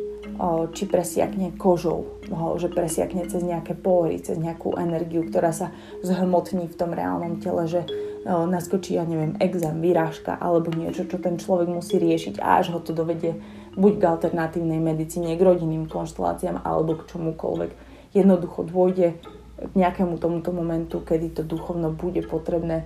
či 0.71 0.83
presiakne 0.87 1.53
kožou, 1.59 2.23
že 2.55 2.71
presiakne 2.71 3.27
cez 3.27 3.43
nejaké 3.43 3.75
pory, 3.75 4.19
cez 4.23 4.39
nejakú 4.39 4.79
energiu, 4.79 5.27
ktorá 5.27 5.51
sa 5.51 5.75
zhmotní 6.01 6.71
v 6.71 6.77
tom 6.79 6.95
reálnom 6.95 7.43
tele, 7.43 7.67
že 7.67 7.83
naskočí, 8.27 8.99
ja 8.99 9.07
neviem, 9.07 9.39
exém, 9.39 9.79
vyrážka 9.79 10.35
alebo 10.35 10.71
niečo, 10.75 11.07
čo 11.07 11.15
ten 11.19 11.39
človek 11.39 11.71
musí 11.71 11.95
riešiť 11.95 12.43
a 12.43 12.59
až 12.59 12.75
ho 12.75 12.79
to 12.83 12.91
dovedie 12.91 13.39
buď 13.79 13.93
k 13.99 14.03
alternatívnej 14.03 14.83
medicíne, 14.83 15.37
k 15.39 15.45
rodinným 15.47 15.87
konšteláciám 15.87 16.59
alebo 16.65 16.99
k 16.99 17.07
čomukoľvek. 17.07 17.71
Jednoducho 18.11 18.67
dôjde 18.67 19.15
k 19.57 19.73
nejakému 19.73 20.19
tomuto 20.19 20.51
momentu, 20.51 20.99
kedy 21.01 21.39
to 21.39 21.41
duchovno 21.47 21.95
bude 21.95 22.19
potrebné 22.27 22.85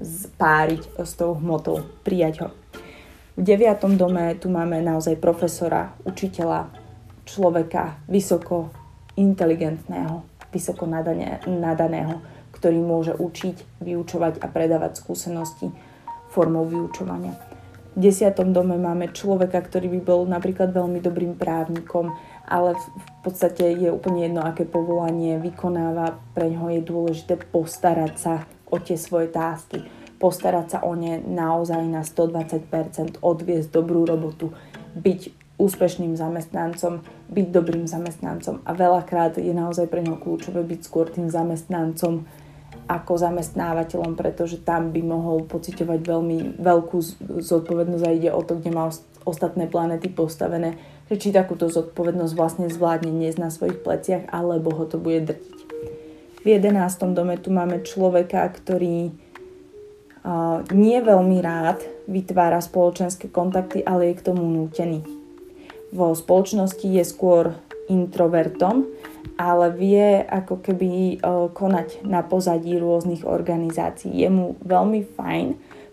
spáriť 0.00 0.96
s 0.96 1.12
tou 1.12 1.36
hmotou, 1.36 1.84
prijať 2.06 2.34
ho. 2.46 2.48
V 3.40 3.48
deviatom 3.48 3.96
dome 3.96 4.36
tu 4.36 4.52
máme 4.52 4.84
naozaj 4.84 5.16
profesora, 5.16 5.96
učiteľa, 6.04 6.68
človeka 7.24 7.96
vysoko 8.04 8.68
inteligentného, 9.16 10.20
vysoko 10.52 10.84
nadané, 10.84 11.40
nadaného, 11.48 12.20
ktorý 12.52 12.84
môže 12.84 13.16
učiť, 13.16 13.80
vyučovať 13.80 14.44
a 14.44 14.46
predávať 14.52 15.00
skúsenosti 15.00 15.72
formou 16.28 16.68
vyučovania. 16.68 17.32
V 17.96 18.12
desiatom 18.12 18.52
dome 18.52 18.76
máme 18.76 19.08
človeka, 19.08 19.64
ktorý 19.64 19.88
by 19.88 20.00
bol 20.04 20.20
napríklad 20.28 20.76
veľmi 20.76 21.00
dobrým 21.00 21.32
právnikom, 21.40 22.12
ale 22.44 22.76
v 22.76 23.08
podstate 23.24 23.72
je 23.72 23.88
úplne 23.88 24.28
jedno, 24.28 24.44
aké 24.44 24.68
povolanie 24.68 25.40
vykonáva. 25.40 26.20
Pre 26.36 26.44
ňoho 26.44 26.76
je 26.76 26.82
dôležité 26.84 27.40
postarať 27.40 28.12
sa 28.20 28.34
o 28.68 28.76
tie 28.76 29.00
svoje 29.00 29.32
tásky 29.32 29.99
postarať 30.20 30.66
sa 30.68 30.78
o 30.84 30.92
ne 30.92 31.16
naozaj 31.18 31.80
na 31.88 32.04
120%, 32.04 33.24
odviesť 33.24 33.68
dobrú 33.72 34.04
robotu, 34.04 34.52
byť 34.94 35.40
úspešným 35.56 36.16
zamestnancom, 36.16 37.04
byť 37.32 37.46
dobrým 37.52 37.84
zamestnancom 37.84 38.64
a 38.64 38.70
veľakrát 38.72 39.36
je 39.36 39.52
naozaj 39.52 39.88
pre 39.88 40.00
ňo 40.00 40.16
kľúčové 40.16 40.64
byť 40.64 40.80
skôr 40.84 41.08
tým 41.08 41.28
zamestnancom 41.28 42.24
ako 42.90 43.12
zamestnávateľom, 43.22 44.18
pretože 44.18 44.58
tam 44.66 44.90
by 44.90 44.98
mohol 45.04 45.46
pociťovať 45.46 46.00
veľmi 46.02 46.38
veľkú 46.58 46.98
zodpovednosť 47.38 48.04
a 48.04 48.16
ide 48.16 48.30
o 48.34 48.42
to, 48.42 48.58
kde 48.58 48.74
má 48.74 48.90
ostatné 49.22 49.70
planety 49.70 50.10
postavené, 50.10 50.74
že 51.06 51.20
či 51.20 51.28
takúto 51.30 51.70
zodpovednosť 51.70 52.34
vlastne 52.34 52.66
zvládne 52.66 53.14
dnes 53.14 53.38
na 53.38 53.52
svojich 53.52 53.78
pleciach, 53.78 54.26
alebo 54.34 54.74
ho 54.74 54.84
to 54.90 54.98
bude 54.98 55.22
drtiť. 55.22 55.58
V 56.40 56.46
11. 56.56 56.72
dome 57.14 57.38
tu 57.38 57.52
máme 57.52 57.84
človeka, 57.84 58.42
ktorý 58.48 59.12
nie 60.76 60.98
veľmi 61.00 61.40
rád 61.40 61.80
vytvára 62.04 62.60
spoločenské 62.60 63.32
kontakty, 63.32 63.80
ale 63.80 64.12
je 64.12 64.18
k 64.20 64.26
tomu 64.28 64.44
nútený. 64.44 65.00
Vo 65.90 66.12
spoločnosti 66.12 66.84
je 66.84 67.02
skôr 67.02 67.56
introvertom, 67.90 68.86
ale 69.40 69.72
vie 69.74 70.20
ako 70.22 70.60
keby 70.60 71.18
konať 71.56 72.04
na 72.04 72.20
pozadí 72.20 72.76
rôznych 72.76 73.24
organizácií. 73.24 74.12
Je 74.12 74.28
mu 74.28 74.60
veľmi 74.60 75.02
fajn, 75.16 75.46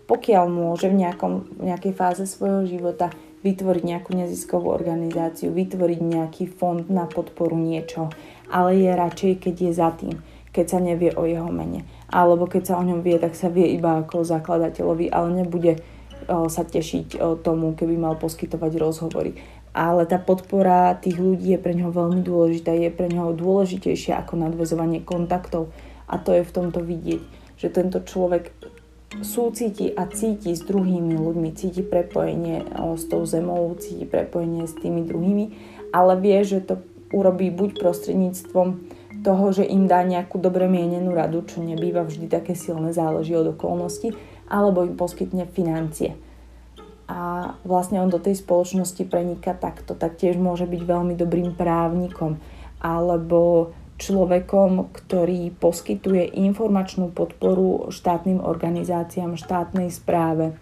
pokiaľ 0.04 0.44
môže 0.46 0.92
v, 0.92 1.08
nejakom, 1.08 1.58
v 1.58 1.62
nejakej 1.72 1.92
fáze 1.96 2.24
svojho 2.28 2.68
života 2.68 3.08
vytvoriť 3.42 3.82
nejakú 3.82 4.12
neziskovú 4.12 4.68
organizáciu, 4.68 5.50
vytvoriť 5.54 6.00
nejaký 6.04 6.44
fond 6.52 6.84
na 6.92 7.08
podporu 7.08 7.56
niečo, 7.56 8.12
ale 8.52 8.76
je 8.76 8.90
radšej, 8.92 9.32
keď 9.40 9.54
je 9.56 9.72
za 9.72 9.90
tým, 9.96 10.14
keď 10.52 10.64
sa 10.68 10.78
nevie 10.84 11.10
o 11.16 11.24
jeho 11.24 11.48
mene 11.48 11.97
alebo 12.08 12.48
keď 12.48 12.62
sa 12.72 12.74
o 12.80 12.84
ňom 12.84 13.04
vie, 13.04 13.20
tak 13.20 13.36
sa 13.36 13.52
vie 13.52 13.76
iba 13.76 14.00
ako 14.00 14.24
zakladateľovi, 14.24 15.12
ale 15.12 15.28
nebude 15.44 15.80
sa 16.28 16.64
tešiť 16.64 17.40
tomu, 17.44 17.72
keby 17.76 17.96
mal 17.96 18.16
poskytovať 18.16 18.72
rozhovory. 18.80 19.36
Ale 19.76 20.08
tá 20.08 20.16
podpora 20.16 20.96
tých 20.96 21.20
ľudí 21.20 21.54
je 21.54 21.60
pre 21.60 21.76
neho 21.76 21.92
veľmi 21.92 22.24
dôležitá, 22.24 22.72
je 22.72 22.90
pre 22.90 23.12
neho 23.12 23.36
dôležitejšia 23.36 24.24
ako 24.24 24.40
nadvezovanie 24.40 25.04
kontaktov. 25.04 25.70
A 26.08 26.16
to 26.16 26.32
je 26.32 26.42
v 26.42 26.54
tomto 26.54 26.80
vidieť, 26.80 27.22
že 27.60 27.68
tento 27.68 28.00
človek 28.00 28.50
súciti 29.20 29.92
a 29.92 30.04
cíti 30.08 30.52
s 30.52 30.64
druhými 30.64 31.16
ľuďmi, 31.16 31.48
cíti 31.56 31.80
prepojenie 31.84 32.64
s 32.96 33.04
tou 33.08 33.24
zemou, 33.24 33.72
cíti 33.80 34.04
prepojenie 34.04 34.68
s 34.68 34.76
tými 34.76 35.04
druhými, 35.04 35.44
ale 35.92 36.16
vie, 36.20 36.40
že 36.44 36.60
to 36.60 36.80
urobí 37.12 37.48
buď 37.48 37.80
prostredníctvom 37.80 38.68
toho, 39.24 39.50
že 39.50 39.66
im 39.66 39.90
dá 39.90 40.04
nejakú 40.06 40.38
dobre 40.38 40.70
mienenú 40.70 41.14
radu, 41.14 41.42
čo 41.44 41.62
nebýva 41.64 42.06
vždy 42.06 42.26
také 42.30 42.54
silné, 42.54 42.94
záleží 42.94 43.34
od 43.34 43.56
okolností, 43.56 44.14
alebo 44.48 44.84
im 44.86 44.94
poskytne 44.94 45.48
financie. 45.50 46.16
A 47.08 47.52
vlastne 47.64 48.04
on 48.04 48.12
do 48.12 48.20
tej 48.20 48.36
spoločnosti 48.36 49.00
preniká 49.08 49.56
takto, 49.56 49.96
tak 49.96 50.20
tiež 50.20 50.36
môže 50.36 50.68
byť 50.68 50.82
veľmi 50.84 51.14
dobrým 51.16 51.56
právnikom, 51.56 52.36
alebo 52.78 53.72
človekom, 53.98 54.94
ktorý 54.94 55.50
poskytuje 55.58 56.38
informačnú 56.38 57.10
podporu 57.10 57.90
štátnym 57.90 58.38
organizáciám, 58.38 59.34
štátnej 59.34 59.90
správe 59.90 60.54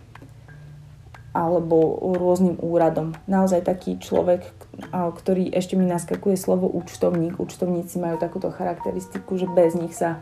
alebo 1.36 2.00
rôznym 2.16 2.56
úradom. 2.64 3.12
Naozaj 3.28 3.68
taký 3.68 4.00
človek, 4.00 4.55
ktorý 4.92 5.48
ešte 5.56 5.74
mi 5.74 5.88
naskakuje 5.88 6.36
slovo 6.36 6.68
účtovník. 6.68 7.40
Účtovníci 7.40 7.96
majú 7.96 8.20
takúto 8.20 8.52
charakteristiku, 8.52 9.40
že 9.40 9.48
bez 9.48 9.72
nich 9.72 9.96
sa 9.96 10.20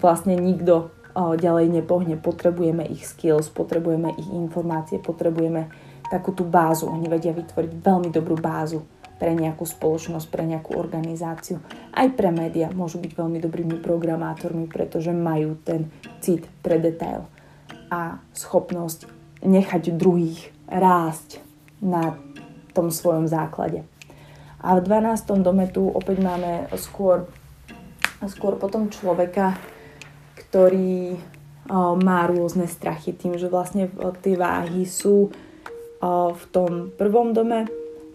vlastne 0.00 0.36
nikto 0.40 0.88
ďalej 1.14 1.82
nepohne. 1.82 2.16
Potrebujeme 2.16 2.86
ich 2.88 3.04
skills, 3.04 3.52
potrebujeme 3.52 4.14
ich 4.16 4.28
informácie, 4.30 5.02
potrebujeme 5.02 5.68
takú 6.08 6.32
tú 6.32 6.48
bázu. 6.48 6.88
Oni 6.88 7.06
vedia 7.10 7.36
vytvoriť 7.36 7.72
veľmi 7.82 8.08
dobrú 8.08 8.40
bázu 8.40 8.82
pre 9.20 9.36
nejakú 9.36 9.68
spoločnosť, 9.68 10.26
pre 10.32 10.48
nejakú 10.48 10.80
organizáciu. 10.80 11.60
Aj 11.92 12.08
pre 12.08 12.32
médiá 12.32 12.72
môžu 12.72 12.96
byť 13.04 13.12
veľmi 13.12 13.36
dobrými 13.36 13.76
programátormi, 13.84 14.64
pretože 14.64 15.12
majú 15.12 15.60
ten 15.60 15.92
cit 16.24 16.48
pre 16.64 16.80
detail 16.80 17.28
a 17.92 18.16
schopnosť 18.32 19.04
nechať 19.44 19.92
druhých 19.92 20.48
rásť 20.70 21.44
na 21.84 22.16
tom 22.72 22.88
svojom 22.92 23.26
základe. 23.30 23.86
A 24.60 24.76
v 24.76 24.84
12. 24.84 25.40
dome 25.40 25.64
tu 25.72 25.88
opäť 25.88 26.20
máme 26.20 26.68
skôr, 26.76 27.24
skôr 28.28 28.60
potom 28.60 28.92
človeka, 28.92 29.56
ktorý 30.36 31.16
má 31.96 32.26
rôzne 32.26 32.66
strachy 32.66 33.14
tým, 33.14 33.38
že 33.38 33.48
vlastne 33.48 33.88
tie 34.20 34.36
váhy 34.36 34.84
sú 34.84 35.32
v 36.32 36.44
tom 36.50 36.92
prvom 36.96 37.32
dome, 37.36 37.68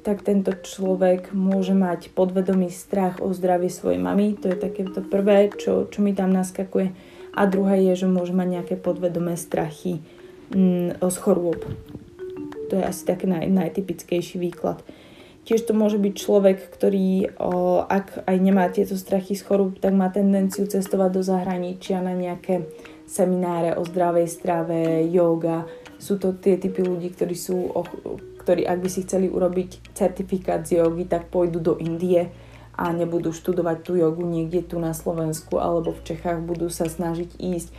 tak 0.06 0.22
tento 0.22 0.54
človek 0.54 1.34
môže 1.34 1.74
mať 1.74 2.14
podvedomý 2.14 2.70
strach 2.70 3.18
o 3.26 3.34
zdravie 3.34 3.74
svojej 3.74 3.98
mamy. 3.98 4.38
To 4.38 4.54
je 4.54 4.58
také 4.58 4.86
to 4.86 5.02
prvé, 5.02 5.50
čo, 5.50 5.90
čo 5.90 6.06
mi 6.06 6.14
tam 6.14 6.30
naskakuje. 6.30 6.94
A 7.34 7.50
druhé 7.50 7.82
je, 7.90 8.06
že 8.06 8.08
môže 8.08 8.30
mať 8.30 8.48
nejaké 8.62 8.76
podvedomé 8.78 9.34
strachy 9.34 10.06
mm, 10.54 11.02
z 11.02 11.18
chorôb. 11.18 11.58
To 12.70 12.80
je 12.80 12.84
asi 12.84 13.04
taký 13.06 13.30
naj, 13.30 13.46
najtypickejší 13.50 14.42
výklad. 14.42 14.82
Tiež 15.46 15.70
to 15.70 15.78
môže 15.78 16.02
byť 16.02 16.14
človek, 16.18 16.58
ktorý, 16.74 17.38
o, 17.38 17.86
ak 17.86 18.26
aj 18.26 18.38
nemá 18.42 18.66
tieto 18.74 18.98
strachy 18.98 19.38
z 19.38 19.46
chorób, 19.46 19.78
tak 19.78 19.94
má 19.94 20.10
tendenciu 20.10 20.66
cestovať 20.66 21.10
do 21.14 21.22
zahraničia 21.22 22.02
na 22.02 22.18
nejaké 22.18 22.66
semináre 23.06 23.78
o 23.78 23.86
zdravej 23.86 24.26
strave, 24.26 25.06
yoga, 25.06 25.70
sú 26.02 26.18
to 26.18 26.34
tie 26.34 26.58
typy 26.58 26.82
ľudí, 26.82 27.14
ktorí 27.14 27.38
sú, 27.38 27.70
ktorí 28.42 28.66
ak 28.66 28.80
by 28.82 28.90
si 28.90 29.06
chceli 29.06 29.30
urobiť 29.30 29.94
certifikát 29.94 30.66
z 30.66 30.82
jogy, 30.82 31.06
tak 31.06 31.30
pôjdu 31.30 31.62
do 31.62 31.74
Indie 31.78 32.30
a 32.76 32.92
nebudú 32.92 33.32
študovať 33.32 33.78
tú 33.88 33.96
jogu 33.96 34.22
niekde 34.28 34.66
tu 34.66 34.82
na 34.82 34.92
Slovensku 34.92 35.58
alebo 35.58 35.96
v 35.96 36.04
Čechách, 36.04 36.44
budú 36.44 36.68
sa 36.68 36.92
snažiť 36.92 37.40
ísť 37.40 37.70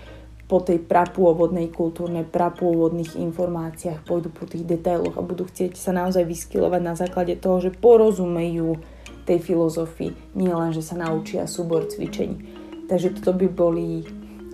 po 0.46 0.62
tej 0.62 0.78
prapôvodnej 0.78 1.74
kultúrnej, 1.74 2.22
prapôvodných 2.22 3.18
informáciách, 3.18 4.06
pôjdu 4.06 4.30
po 4.30 4.46
tých 4.46 4.62
detailoch 4.62 5.18
a 5.18 5.26
budú 5.26 5.42
chcieť 5.42 5.74
sa 5.74 5.90
naozaj 5.90 6.22
vyskylovať 6.22 6.82
na 6.86 6.94
základe 6.94 7.34
toho, 7.34 7.58
že 7.58 7.74
porozumejú 7.74 8.78
tej 9.26 9.42
filozofii, 9.42 10.38
nie 10.38 10.54
len, 10.54 10.70
že 10.70 10.86
sa 10.86 10.94
naučia 10.94 11.50
súbor 11.50 11.90
cvičení. 11.90 12.46
Takže 12.86 13.18
toto 13.18 13.34
by 13.34 13.50
boli 13.50 14.06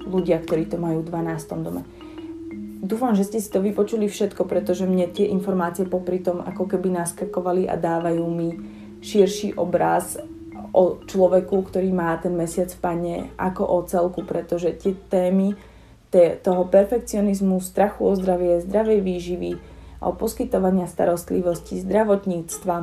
ľudia, 0.09 0.41
ktorí 0.41 0.73
to 0.73 0.81
majú 0.81 1.05
v 1.05 1.13
12. 1.13 1.61
dome. 1.61 1.85
Dúfam, 2.83 3.15
že 3.15 3.29
ste 3.29 3.39
si 3.39 3.53
to 3.53 3.61
vypočuli 3.63 4.09
všetko, 4.09 4.49
pretože 4.49 4.89
mne 4.89 5.13
tie 5.13 5.29
informácie 5.29 5.87
popri 5.87 6.19
tom 6.25 6.41
ako 6.43 6.67
keby 6.67 6.91
naskakovali 7.05 7.69
a 7.69 7.79
dávajú 7.79 8.25
mi 8.27 8.59
širší 9.05 9.55
obraz 9.61 10.19
o 10.73 10.99
človeku, 11.05 11.69
ktorý 11.69 11.93
má 11.93 12.17
ten 12.19 12.33
mesiac 12.33 12.73
v 12.73 12.81
pane 12.81 13.15
ako 13.37 13.63
o 13.63 13.79
celku, 13.85 14.25
pretože 14.25 14.73
tie 14.81 14.97
témy 14.97 15.53
toho 16.45 16.63
perfekcionizmu, 16.69 17.59
strachu 17.65 18.05
o 18.05 18.13
zdravie, 18.13 18.61
zdravej 18.61 19.01
výživy, 19.01 19.53
o 20.05 20.13
poskytovania 20.13 20.85
starostlivosti, 20.85 21.81
zdravotníctva, 21.81 22.77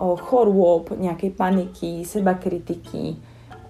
o 0.00 0.16
chorôb, 0.16 0.96
nejakej 0.96 1.30
paniky, 1.36 1.90
seba 2.08 2.40
kritiky, 2.40 3.20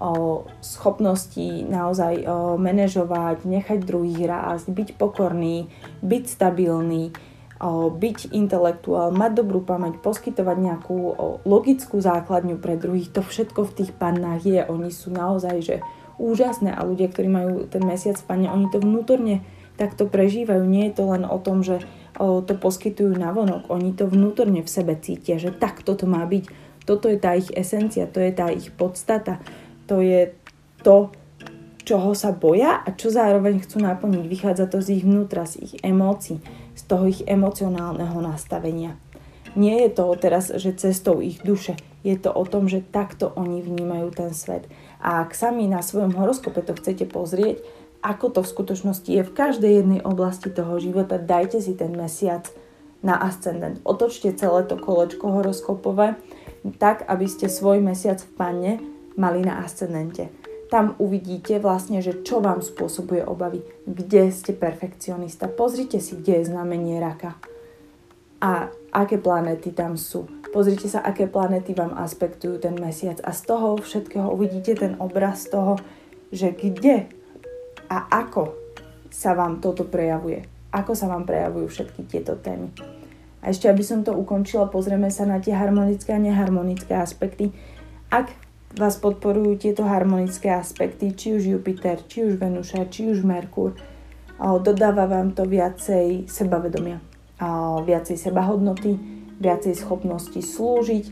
o 0.00 0.46
schopnosti 0.64 1.66
naozaj 1.66 2.24
o 2.24 2.36
manažovať, 2.56 3.44
nechať 3.44 3.78
druhých 3.84 4.24
rásť, 4.24 4.72
byť 4.72 4.88
pokorný, 4.96 5.68
byť 6.00 6.24
stabilný, 6.24 7.12
o 7.60 7.92
byť 7.92 8.32
intelektuál, 8.32 9.12
mať 9.12 9.44
dobrú 9.44 9.60
pamäť, 9.60 10.00
poskytovať 10.00 10.56
nejakú 10.56 10.96
logickú 11.44 12.00
základňu 12.00 12.56
pre 12.56 12.80
druhých. 12.80 13.12
To 13.12 13.20
všetko 13.20 13.68
v 13.68 13.74
tých 13.76 13.92
pannách 13.92 14.42
je. 14.48 14.60
Oni 14.64 14.88
sú 14.88 15.12
naozaj 15.12 15.56
že 15.60 15.76
úžasné 16.20 16.76
a 16.76 16.84
ľudia, 16.84 17.08
ktorí 17.08 17.32
majú 17.32 17.64
ten 17.64 17.80
mesiac 17.80 18.20
v 18.20 18.28
panne, 18.28 18.52
oni 18.52 18.68
to 18.68 18.76
vnútorne 18.84 19.40
takto 19.80 20.04
prežívajú. 20.04 20.60
Nie 20.68 20.92
je 20.92 21.00
to 21.00 21.04
len 21.08 21.24
o 21.24 21.40
tom, 21.40 21.64
že 21.64 21.80
to 22.20 22.52
poskytujú 22.52 23.16
na 23.16 23.32
vonok. 23.32 23.72
Oni 23.72 23.96
to 23.96 24.04
vnútorne 24.04 24.60
v 24.60 24.68
sebe 24.68 24.92
cítia, 25.00 25.40
že 25.40 25.56
takto 25.56 25.96
to 25.96 26.04
má 26.04 26.20
byť. 26.28 26.44
Toto 26.84 27.08
je 27.08 27.16
tá 27.16 27.32
ich 27.32 27.48
esencia, 27.56 28.04
to 28.04 28.20
je 28.20 28.28
tá 28.36 28.52
ich 28.52 28.68
podstata 28.76 29.40
to 29.90 29.98
je 29.98 30.30
to, 30.86 31.10
čoho 31.82 32.14
sa 32.14 32.30
boja 32.30 32.78
a 32.86 32.94
čo 32.94 33.10
zároveň 33.10 33.66
chcú 33.66 33.82
naplniť. 33.82 34.24
Vychádza 34.30 34.70
to 34.70 34.78
z 34.78 35.02
ich 35.02 35.04
vnútra, 35.04 35.42
z 35.50 35.66
ich 35.66 35.74
emócií, 35.82 36.38
z 36.78 36.82
toho 36.86 37.10
ich 37.10 37.26
emocionálneho 37.26 38.22
nastavenia. 38.22 38.94
Nie 39.58 39.82
je 39.82 39.90
to 39.98 40.14
teraz, 40.14 40.54
že 40.54 40.78
cestou 40.78 41.18
ich 41.18 41.42
duše, 41.42 41.74
je 42.06 42.14
to 42.14 42.30
o 42.30 42.46
tom, 42.46 42.70
že 42.70 42.86
takto 42.86 43.34
oni 43.34 43.66
vnímajú 43.66 44.14
ten 44.14 44.30
svet. 44.30 44.70
A 45.00 45.24
ak 45.24 45.32
sami 45.32 45.66
na 45.66 45.80
svojom 45.80 46.12
horoskope 46.12 46.60
to 46.60 46.76
chcete 46.76 47.08
pozrieť, 47.08 47.64
ako 48.00 48.32
to 48.32 48.40
v 48.44 48.52
skutočnosti 48.52 49.10
je 49.10 49.22
v 49.24 49.32
každej 49.32 49.72
jednej 49.84 50.00
oblasti 50.00 50.48
toho 50.48 50.80
života, 50.80 51.20
dajte 51.20 51.60
si 51.60 51.76
ten 51.76 51.92
mesiac 51.92 52.48
na 53.04 53.16
ascendent. 53.16 53.80
Otočte 53.84 54.32
celé 54.36 54.64
to 54.64 54.76
kolečko 54.76 55.40
horoskopové 55.40 56.16
tak, 56.76 57.08
aby 57.08 57.24
ste 57.24 57.48
svoj 57.48 57.80
mesiac 57.80 58.20
v 58.20 58.30
panne 58.36 58.72
mali 59.16 59.40
na 59.40 59.64
ascendente. 59.64 60.28
Tam 60.68 60.94
uvidíte 61.02 61.58
vlastne, 61.58 61.98
že 61.98 62.22
čo 62.22 62.38
vám 62.38 62.62
spôsobuje 62.62 63.24
obavy, 63.26 63.64
kde 63.88 64.30
ste 64.30 64.54
perfekcionista. 64.54 65.50
Pozrite 65.50 65.98
si, 65.98 66.14
kde 66.20 66.40
je 66.40 66.48
znamenie 66.52 67.02
raka 67.02 67.34
a 68.40 68.72
aké 68.94 69.20
planéty 69.20 69.74
tam 69.76 70.00
sú. 70.00 70.24
Pozrite 70.50 70.90
sa, 70.90 70.98
aké 71.06 71.30
planéty 71.30 71.78
vám 71.78 71.94
aspektujú 71.94 72.58
ten 72.58 72.74
mesiac 72.74 73.22
a 73.22 73.30
z 73.30 73.40
toho 73.46 73.78
všetkého 73.78 74.26
uvidíte 74.34 74.74
ten 74.74 74.98
obraz 74.98 75.46
toho, 75.46 75.78
že 76.34 76.50
kde 76.50 77.06
a 77.86 78.10
ako 78.10 78.54
sa 79.10 79.38
vám 79.38 79.62
toto 79.62 79.86
prejavuje. 79.86 80.42
Ako 80.74 80.94
sa 80.94 81.10
vám 81.10 81.26
prejavujú 81.26 81.66
všetky 81.70 82.06
tieto 82.06 82.34
témy. 82.38 82.70
A 83.42 83.50
ešte, 83.50 83.70
aby 83.70 83.82
som 83.82 84.02
to 84.02 84.14
ukončila, 84.14 84.70
pozrieme 84.70 85.10
sa 85.10 85.26
na 85.26 85.42
tie 85.42 85.54
harmonické 85.54 86.14
a 86.14 86.22
neharmonické 86.22 86.94
aspekty. 86.98 87.50
Ak 88.10 88.34
vás 88.78 88.98
podporujú 89.02 89.58
tieto 89.58 89.82
harmonické 89.82 90.50
aspekty, 90.54 91.10
či 91.14 91.34
už 91.34 91.42
Jupiter, 91.46 91.98
či 92.06 92.26
už 92.26 92.38
Venuša, 92.38 92.86
či 92.86 93.10
už 93.10 93.26
Merkur. 93.26 93.74
Dodáva 94.38 95.10
vám 95.10 95.34
to 95.34 95.42
viacej 95.42 96.30
sebavedomia, 96.30 97.02
viacej 97.82 98.14
sebahodnoty, 98.14 99.19
viacej 99.40 99.74
schopnosti 99.74 100.38
slúžiť, 100.38 101.06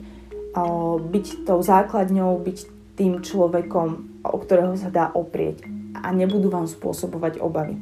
byť 1.01 1.27
tou 1.49 1.59
základňou, 1.65 2.39
byť 2.45 2.59
tým 2.95 3.25
človekom, 3.25 3.89
o 4.23 4.39
ktorého 4.39 4.77
sa 4.77 4.93
dá 4.93 5.09
oprieť 5.11 5.65
a 5.97 6.13
nebudú 6.13 6.53
vám 6.53 6.69
spôsobovať 6.69 7.41
obavy. 7.43 7.81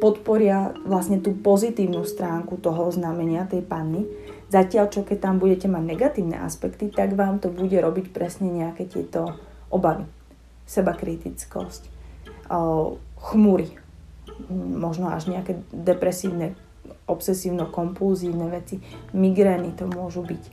Podporia 0.00 0.72
vlastne 0.88 1.20
tú 1.20 1.36
pozitívnu 1.36 2.08
stránku 2.08 2.56
toho 2.56 2.88
znamenia 2.88 3.44
tej 3.44 3.60
panny, 3.60 4.08
Zatiaľ, 4.50 4.90
čo 4.90 5.06
keď 5.06 5.30
tam 5.30 5.38
budete 5.38 5.70
mať 5.70 5.94
negatívne 5.94 6.42
aspekty, 6.42 6.90
tak 6.90 7.14
vám 7.14 7.38
to 7.38 7.54
bude 7.54 7.70
robiť 7.70 8.10
presne 8.10 8.50
nejaké 8.50 8.82
tieto 8.90 9.38
obavy. 9.70 10.10
Seba 10.66 10.90
kritickosť, 10.90 11.86
chmúry, 13.30 13.78
možno 14.50 15.14
až 15.14 15.30
nejaké 15.30 15.62
depresívne, 15.70 16.58
obsesívno-kompulzívne 17.08 18.46
veci, 18.50 18.80
migrény 19.16 19.74
to 19.76 19.90
môžu 19.90 20.22
byť. 20.24 20.44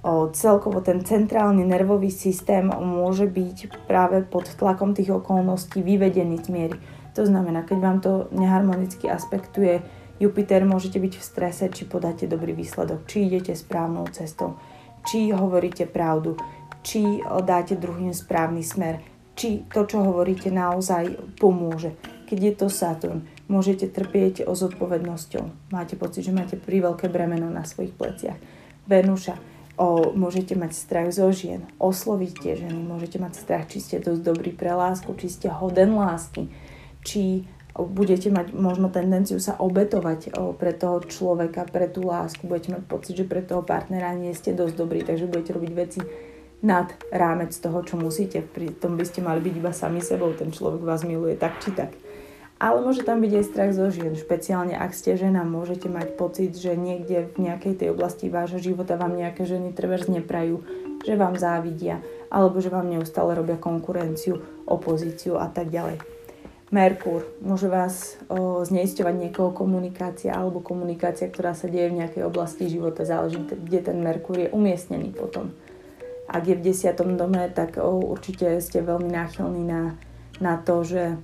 O, 0.00 0.32
celkovo 0.32 0.80
ten 0.80 1.04
centrálny 1.04 1.60
nervový 1.66 2.08
systém 2.08 2.64
môže 2.66 3.28
byť 3.28 3.84
práve 3.84 4.24
pod 4.24 4.48
tlakom 4.56 4.96
tých 4.96 5.12
okolností 5.12 5.84
vyvedený 5.84 6.40
z 6.40 6.48
miery. 6.48 6.76
To 7.12 7.26
znamená, 7.28 7.68
keď 7.68 7.78
vám 7.78 7.98
to 8.00 8.12
neharmonicky 8.32 9.10
aspektuje 9.10 9.84
Jupiter 10.20 10.68
môžete 10.68 11.00
byť 11.00 11.14
v 11.16 11.24
strese, 11.24 11.64
či 11.72 11.88
podáte 11.88 12.28
dobrý 12.28 12.52
výsledok, 12.52 13.08
či 13.08 13.24
idete 13.24 13.56
správnou 13.56 14.04
cestou, 14.12 14.60
či 15.08 15.32
hovoríte 15.32 15.88
pravdu, 15.88 16.36
či 16.84 17.24
dáte 17.24 17.72
druhým 17.80 18.12
správny 18.12 18.60
smer, 18.60 19.00
či 19.32 19.64
to, 19.72 19.88
čo 19.88 20.04
hovoríte, 20.04 20.52
naozaj 20.52 21.16
pomôže. 21.40 21.96
Keď 22.28 22.38
je 22.38 22.52
to 22.52 22.66
Saturn, 22.68 23.24
môžete 23.50 23.90
trpieť 23.90 24.46
o 24.46 24.54
zodpovednosťou. 24.54 25.74
Máte 25.74 25.98
pocit, 25.98 26.22
že 26.22 26.32
máte 26.32 26.54
veľké 26.56 27.10
bremeno 27.10 27.50
na 27.50 27.66
svojich 27.66 27.92
pleciach. 27.98 28.38
Venuša, 28.86 29.34
O, 29.80 30.12
môžete 30.12 30.52
mať 30.60 30.76
strach 30.76 31.08
zo 31.08 31.32
žien, 31.32 31.64
osloviť 31.80 32.32
tie 32.36 32.52
ženy, 32.52 32.84
môžete 32.84 33.16
mať 33.16 33.32
strach, 33.32 33.64
či 33.64 33.80
ste 33.80 33.96
dosť 33.96 34.20
dobrý 34.20 34.52
pre 34.52 34.76
lásku, 34.76 35.08
či 35.16 35.32
ste 35.32 35.48
hoden 35.48 35.96
lásky, 35.96 36.52
či 37.00 37.48
budete 37.72 38.28
mať 38.28 38.52
možno 38.52 38.92
tendenciu 38.92 39.40
sa 39.40 39.56
obetovať 39.56 40.36
o, 40.36 40.52
pre 40.52 40.76
toho 40.76 41.00
človeka, 41.00 41.64
pre 41.64 41.88
tú 41.88 42.04
lásku, 42.04 42.44
budete 42.44 42.76
mať 42.76 42.84
pocit, 42.92 43.14
že 43.16 43.24
pre 43.24 43.40
toho 43.40 43.64
partnera 43.64 44.12
nie 44.12 44.36
ste 44.36 44.52
dosť 44.52 44.74
dobrí, 44.76 45.00
takže 45.00 45.24
budete 45.24 45.56
robiť 45.56 45.72
veci 45.72 46.04
nad 46.60 46.92
rámec 47.08 47.56
toho, 47.56 47.80
čo 47.80 47.96
musíte. 47.96 48.44
Pri 48.44 48.76
tom 48.76 49.00
by 49.00 49.04
ste 49.08 49.24
mali 49.24 49.40
byť 49.40 49.54
iba 49.56 49.72
sami 49.72 50.04
sebou, 50.04 50.28
ten 50.36 50.52
človek 50.52 50.84
vás 50.84 51.08
miluje 51.08 51.40
tak 51.40 51.56
či 51.56 51.72
tak. 51.72 51.96
Ale 52.60 52.84
môže 52.84 53.00
tam 53.08 53.24
byť 53.24 53.32
aj 53.40 53.44
strach 53.48 53.72
zo 53.72 53.88
žien. 53.88 54.12
Špeciálne 54.12 54.76
ak 54.76 54.92
ste 54.92 55.16
žena, 55.16 55.48
môžete 55.48 55.88
mať 55.88 56.12
pocit, 56.20 56.52
že 56.52 56.76
niekde 56.76 57.32
v 57.32 57.48
nejakej 57.48 57.80
tej 57.80 57.88
oblasti 57.96 58.28
vášho 58.28 58.60
života 58.60 59.00
vám 59.00 59.16
nejaké 59.16 59.48
ženy 59.48 59.72
treba 59.72 59.96
neprajú, 59.96 60.60
že 61.00 61.16
vám 61.16 61.40
závidia, 61.40 62.04
alebo 62.28 62.60
že 62.60 62.68
vám 62.68 62.92
neustále 62.92 63.32
robia 63.32 63.56
konkurenciu, 63.56 64.44
opozíciu 64.68 65.40
a 65.40 65.48
tak 65.48 65.72
ďalej. 65.72 66.04
Merkúr. 66.70 67.26
Môže 67.42 67.66
vás 67.66 68.14
o, 68.28 68.62
zneisťovať 68.62 69.14
niekoho 69.16 69.50
komunikácia 69.50 70.30
alebo 70.30 70.62
komunikácia, 70.62 71.26
ktorá 71.26 71.56
sa 71.56 71.66
deje 71.66 71.90
v 71.90 71.98
nejakej 72.04 72.22
oblasti 72.28 72.70
života. 72.70 73.08
Záleží, 73.08 73.42
kde 73.42 73.80
ten 73.90 73.98
Merkúr 73.98 74.46
je 74.46 74.52
umiestnený 74.54 75.10
potom. 75.16 75.50
Ak 76.30 76.46
je 76.46 76.54
v 76.54 76.62
desiatom 76.62 77.18
dome, 77.18 77.50
tak 77.50 77.80
o, 77.80 78.04
určite 78.04 78.60
ste 78.62 78.86
veľmi 78.86 79.10
náchylní 79.10 79.64
na, 79.66 79.98
na 80.38 80.62
to, 80.62 80.86
že 80.86 81.18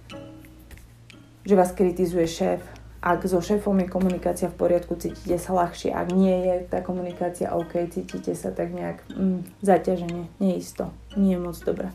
že 1.46 1.54
vás 1.54 1.70
kritizuje 1.72 2.26
šéf. 2.26 2.61
Ak 2.98 3.22
so 3.22 3.38
šéfom 3.38 3.78
je 3.78 3.87
komunikácia 3.87 4.50
v 4.50 4.59
poriadku, 4.59 4.98
cítite 4.98 5.38
sa 5.38 5.54
ľahšie. 5.54 5.94
Ak 5.94 6.11
nie 6.11 6.35
je 6.42 6.54
tá 6.66 6.82
komunikácia 6.82 7.54
OK, 7.54 7.87
cítite 7.87 8.35
sa 8.35 8.50
tak 8.50 8.74
nejak 8.74 9.06
mm, 9.14 9.62
zaťaženie, 9.62 10.26
neisto, 10.42 10.90
nie 11.14 11.38
je 11.38 11.40
moc 11.40 11.56
dobré. 11.62 11.94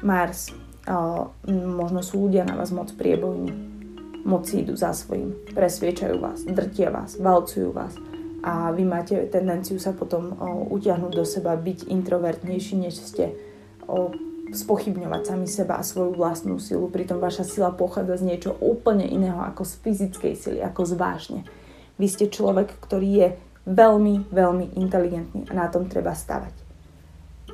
Mars. 0.00 0.48
O, 0.84 1.32
možno 1.48 2.04
sú 2.04 2.28
ľudia 2.28 2.44
na 2.44 2.56
vás 2.56 2.72
moc 2.72 2.92
priebojní. 2.96 3.52
Moc 4.24 4.48
idú 4.52 4.76
za 4.76 4.96
svojím. 4.96 5.36
Presviečajú 5.52 6.16
vás, 6.16 6.44
drtia 6.44 6.88
vás, 6.88 7.20
valcujú 7.20 7.72
vás 7.72 7.96
a 8.44 8.68
vy 8.76 8.84
máte 8.84 9.16
tendenciu 9.32 9.80
sa 9.80 9.96
potom 9.96 10.36
o, 10.36 10.68
utiahnuť 10.76 11.12
do 11.16 11.24
seba, 11.24 11.56
byť 11.56 11.88
introvertnejší, 11.88 12.76
než 12.76 13.00
ste. 13.00 13.32
O, 13.88 14.12
spochybňovať 14.54 15.22
sami 15.26 15.46
seba 15.50 15.78
a 15.78 15.86
svoju 15.86 16.14
vlastnú 16.14 16.56
silu. 16.62 16.86
Pritom 16.88 17.18
vaša 17.18 17.44
sila 17.44 17.74
pochádza 17.74 18.22
z 18.22 18.26
niečo 18.30 18.50
úplne 18.62 19.04
iného 19.04 19.42
ako 19.42 19.66
z 19.66 19.72
fyzickej 19.82 20.34
sily, 20.38 20.58
ako 20.62 20.82
z 20.86 20.94
vášne. 20.94 21.40
Vy 21.98 22.06
ste 22.10 22.26
človek, 22.32 22.78
ktorý 22.82 23.10
je 23.10 23.28
veľmi, 23.68 24.30
veľmi 24.32 24.78
inteligentný 24.78 25.46
a 25.50 25.52
na 25.54 25.66
tom 25.70 25.86
treba 25.86 26.14
stavať. 26.14 26.52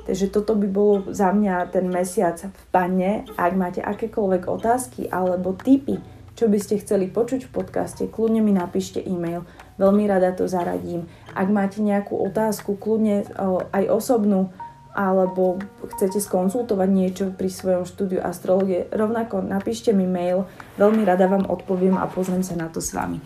Takže 0.01 0.33
toto 0.33 0.57
by 0.57 0.65
bolo 0.65 1.13
za 1.13 1.29
mňa 1.29 1.69
ten 1.69 1.85
mesiac 1.85 2.41
v 2.41 2.63
pane. 2.73 3.11
Ak 3.37 3.53
máte 3.53 3.85
akékoľvek 3.85 4.43
otázky 4.49 5.01
alebo 5.13 5.53
tipy, 5.53 6.01
čo 6.33 6.49
by 6.49 6.57
ste 6.57 6.81
chceli 6.81 7.05
počuť 7.05 7.45
v 7.45 7.53
podcaste, 7.53 8.03
kľudne 8.09 8.41
mi 8.41 8.49
napíšte 8.49 8.97
e-mail. 8.97 9.45
Veľmi 9.77 10.09
rada 10.09 10.33
to 10.33 10.49
zaradím. 10.49 11.05
Ak 11.37 11.53
máte 11.53 11.85
nejakú 11.85 12.17
otázku, 12.17 12.81
kľudne 12.81 13.29
aj 13.69 13.85
osobnú, 13.93 14.49
alebo 14.91 15.59
chcete 15.95 16.19
skonzultovať 16.19 16.89
niečo 16.91 17.25
pri 17.31 17.47
svojom 17.47 17.87
štúdiu 17.87 18.19
astrologie, 18.19 18.91
rovnako 18.91 19.39
napíšte 19.39 19.95
mi 19.95 20.03
mail, 20.03 20.43
veľmi 20.75 21.07
rada 21.07 21.31
vám 21.31 21.47
odpoviem 21.47 21.95
a 21.95 22.11
pozriem 22.11 22.43
sa 22.43 22.59
na 22.59 22.67
to 22.67 22.83
s 22.83 22.91
vami. 22.91 23.23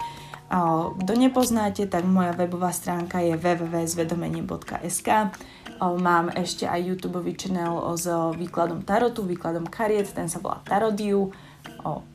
Kto 1.01 1.11
nepoznáte, 1.17 1.89
tak 1.89 2.05
moja 2.05 2.29
webová 2.37 2.69
stránka 2.69 3.17
je 3.17 3.33
www.zvedomenie.sk 3.33 5.09
Mám 5.81 6.31
ešte 6.37 6.69
aj 6.69 6.85
YouTube 6.85 7.19
channel 7.33 7.81
s 7.97 8.05
výkladom 8.37 8.85
tarotu, 8.85 9.25
výkladom 9.25 9.65
kariet, 9.67 10.07
ten 10.13 10.29
sa 10.29 10.39
volá 10.39 10.61
Tarodiu, 10.63 11.33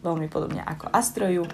veľmi 0.00 0.30
podobne 0.30 0.62
ako 0.62 0.88
Astroju. 0.94 1.44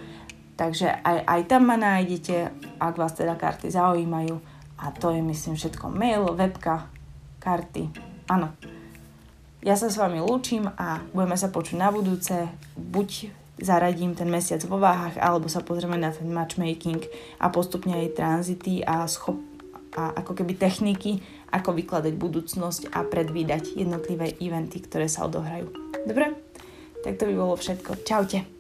Takže 0.56 1.00
aj, 1.04 1.18
aj 1.26 1.40
tam 1.48 1.68
ma 1.68 1.76
nájdete, 1.80 2.52
ak 2.80 2.94
vás 2.96 3.12
teda 3.16 3.34
karty 3.36 3.72
zaujímajú. 3.72 4.36
A 4.76 4.92
to 4.92 5.12
je 5.12 5.20
myslím 5.24 5.56
všetko. 5.56 5.88
Mail, 5.88 6.28
webka, 6.36 6.92
karty. 7.46 7.86
Áno. 8.26 8.50
Ja 9.62 9.78
sa 9.78 9.86
s 9.86 9.94
vami 9.94 10.18
lúčim 10.18 10.66
a 10.66 10.98
budeme 11.14 11.38
sa 11.38 11.54
počuť 11.54 11.78
na 11.78 11.94
budúce. 11.94 12.34
Buď 12.74 13.30
zaradím 13.62 14.18
ten 14.18 14.26
mesiac 14.26 14.58
vo 14.66 14.82
váhach, 14.82 15.14
alebo 15.18 15.46
sa 15.46 15.62
pozrieme 15.62 15.94
na 15.94 16.10
ten 16.10 16.26
matchmaking 16.26 17.06
a 17.38 17.46
postupne 17.48 17.94
aj 17.94 18.18
tranzity 18.18 18.82
a, 18.82 19.06
schop, 19.06 19.38
a 19.94 20.18
ako 20.18 20.42
keby 20.42 20.58
techniky, 20.58 21.22
ako 21.54 21.72
vykladať 21.78 22.14
budúcnosť 22.18 22.90
a 22.90 23.06
predvídať 23.06 23.78
jednotlivé 23.78 24.34
eventy, 24.42 24.82
ktoré 24.82 25.06
sa 25.06 25.24
odohrajú. 25.24 25.70
Dobre? 26.04 26.34
Tak 27.06 27.22
to 27.22 27.30
by 27.30 27.34
bolo 27.38 27.54
všetko. 27.54 28.02
Čaute. 28.02 28.55